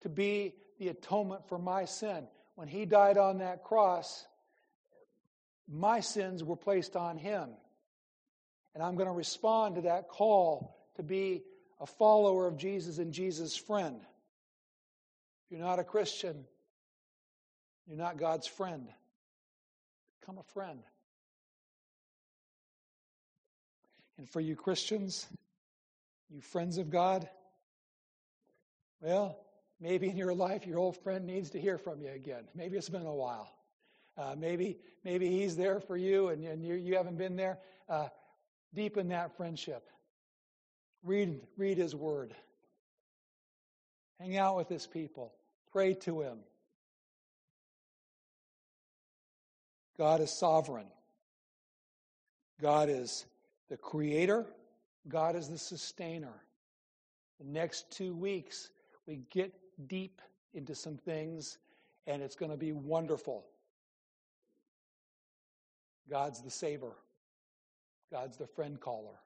to 0.00 0.08
be 0.08 0.54
the 0.80 0.88
atonement 0.88 1.48
for 1.48 1.58
my 1.58 1.84
sin. 1.84 2.26
When 2.56 2.66
he 2.66 2.86
died 2.86 3.18
on 3.18 3.38
that 3.38 3.62
cross, 3.62 4.26
my 5.68 6.00
sins 6.00 6.42
were 6.42 6.56
placed 6.56 6.96
on 6.96 7.18
him. 7.18 7.50
And 8.76 8.82
I'm 8.82 8.94
going 8.94 9.08
to 9.08 9.14
respond 9.14 9.76
to 9.76 9.80
that 9.82 10.06
call 10.06 10.76
to 10.96 11.02
be 11.02 11.42
a 11.80 11.86
follower 11.86 12.46
of 12.46 12.58
Jesus 12.58 12.98
and 12.98 13.10
Jesus' 13.10 13.56
friend. 13.56 13.96
If 14.02 15.50
you're 15.50 15.66
not 15.66 15.78
a 15.78 15.84
Christian, 15.84 16.44
you're 17.86 17.96
not 17.96 18.18
God's 18.18 18.46
friend. 18.46 18.86
Become 20.20 20.36
a 20.36 20.42
friend. 20.52 20.80
And 24.18 24.28
for 24.28 24.42
you 24.42 24.54
Christians, 24.54 25.26
you 26.28 26.42
friends 26.42 26.76
of 26.76 26.90
God, 26.90 27.26
well, 29.00 29.38
maybe 29.80 30.10
in 30.10 30.18
your 30.18 30.34
life 30.34 30.66
your 30.66 30.80
old 30.80 30.98
friend 30.98 31.24
needs 31.24 31.48
to 31.52 31.58
hear 31.58 31.78
from 31.78 32.02
you 32.02 32.10
again. 32.10 32.44
Maybe 32.54 32.76
it's 32.76 32.90
been 32.90 33.06
a 33.06 33.14
while. 33.14 33.50
Uh, 34.18 34.34
maybe 34.36 34.76
maybe 35.02 35.30
he's 35.30 35.56
there 35.56 35.80
for 35.80 35.96
you 35.96 36.28
and, 36.28 36.44
and 36.44 36.62
you, 36.62 36.74
you 36.74 36.96
haven't 36.96 37.16
been 37.16 37.36
there. 37.36 37.58
Uh, 37.88 38.08
deepen 38.76 39.08
that 39.08 39.36
friendship. 39.36 39.88
Read, 41.02 41.40
read 41.56 41.78
his 41.78 41.96
word. 41.96 42.34
Hang 44.20 44.36
out 44.36 44.56
with 44.56 44.68
his 44.68 44.86
people. 44.86 45.32
Pray 45.72 45.94
to 45.94 46.20
him. 46.20 46.38
God 49.98 50.20
is 50.20 50.30
sovereign. 50.30 50.86
God 52.60 52.88
is 52.88 53.24
the 53.68 53.76
creator. 53.76 54.46
God 55.08 55.36
is 55.36 55.48
the 55.48 55.58
sustainer. 55.58 56.42
The 57.40 57.46
next 57.46 57.90
two 57.90 58.14
weeks, 58.14 58.70
we 59.06 59.20
get 59.30 59.52
deep 59.88 60.20
into 60.54 60.74
some 60.74 60.96
things, 60.96 61.58
and 62.06 62.22
it's 62.22 62.36
going 62.36 62.50
to 62.50 62.56
be 62.56 62.72
wonderful. 62.72 63.44
God's 66.08 66.42
the 66.42 66.50
saver, 66.50 66.92
God's 68.10 68.36
the 68.36 68.46
friend 68.46 68.80
caller. 68.80 69.18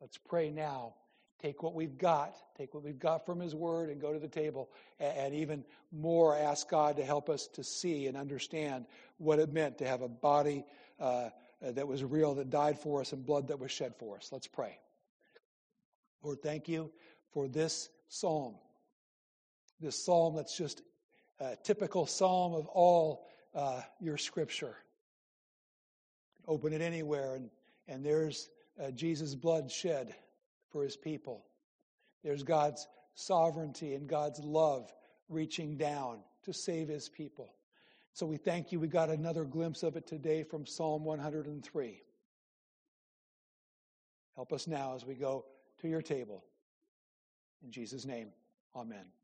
Let's 0.00 0.18
pray 0.18 0.50
now. 0.50 0.94
Take 1.40 1.62
what 1.62 1.74
we've 1.74 1.98
got, 1.98 2.36
take 2.56 2.72
what 2.72 2.82
we've 2.84 2.98
got 2.98 3.26
from 3.26 3.40
His 3.40 3.54
Word, 3.54 3.90
and 3.90 4.00
go 4.00 4.12
to 4.12 4.18
the 4.18 4.28
table. 4.28 4.70
And 4.98 5.34
even 5.34 5.64
more, 5.92 6.36
ask 6.36 6.68
God 6.68 6.96
to 6.96 7.04
help 7.04 7.28
us 7.28 7.48
to 7.48 7.64
see 7.64 8.06
and 8.06 8.16
understand 8.16 8.86
what 9.18 9.38
it 9.38 9.52
meant 9.52 9.78
to 9.78 9.86
have 9.86 10.00
a 10.00 10.08
body 10.08 10.64
uh, 10.98 11.30
that 11.60 11.86
was 11.86 12.02
real, 12.02 12.34
that 12.36 12.50
died 12.50 12.78
for 12.78 13.00
us, 13.00 13.12
and 13.12 13.26
blood 13.26 13.48
that 13.48 13.58
was 13.58 13.70
shed 13.70 13.94
for 13.98 14.16
us. 14.16 14.30
Let's 14.32 14.46
pray. 14.46 14.78
Lord, 16.22 16.40
thank 16.42 16.68
you 16.68 16.90
for 17.32 17.48
this 17.48 17.90
psalm. 18.08 18.54
This 19.80 20.02
psalm 20.02 20.36
that's 20.36 20.56
just 20.56 20.82
a 21.40 21.56
typical 21.62 22.06
psalm 22.06 22.54
of 22.54 22.66
all 22.68 23.26
uh, 23.54 23.82
your 24.00 24.16
scripture. 24.16 24.76
Open 26.46 26.72
it 26.72 26.80
anywhere, 26.80 27.34
and, 27.34 27.50
and 27.88 28.04
there's 28.04 28.50
uh, 28.82 28.90
Jesus' 28.90 29.34
blood 29.34 29.70
shed 29.70 30.14
for 30.70 30.82
his 30.82 30.96
people. 30.96 31.44
There's 32.22 32.42
God's 32.42 32.86
sovereignty 33.14 33.94
and 33.94 34.08
God's 34.08 34.40
love 34.40 34.92
reaching 35.28 35.76
down 35.76 36.18
to 36.44 36.52
save 36.52 36.88
his 36.88 37.08
people. 37.08 37.54
So 38.12 38.26
we 38.26 38.36
thank 38.36 38.72
you. 38.72 38.78
We 38.78 38.88
got 38.88 39.10
another 39.10 39.44
glimpse 39.44 39.82
of 39.82 39.96
it 39.96 40.06
today 40.06 40.42
from 40.42 40.66
Psalm 40.66 41.04
103. 41.04 42.02
Help 44.34 44.52
us 44.52 44.66
now 44.66 44.94
as 44.94 45.04
we 45.04 45.14
go 45.14 45.44
to 45.80 45.88
your 45.88 46.02
table. 46.02 46.44
In 47.62 47.70
Jesus' 47.70 48.04
name, 48.04 48.28
amen. 48.76 49.23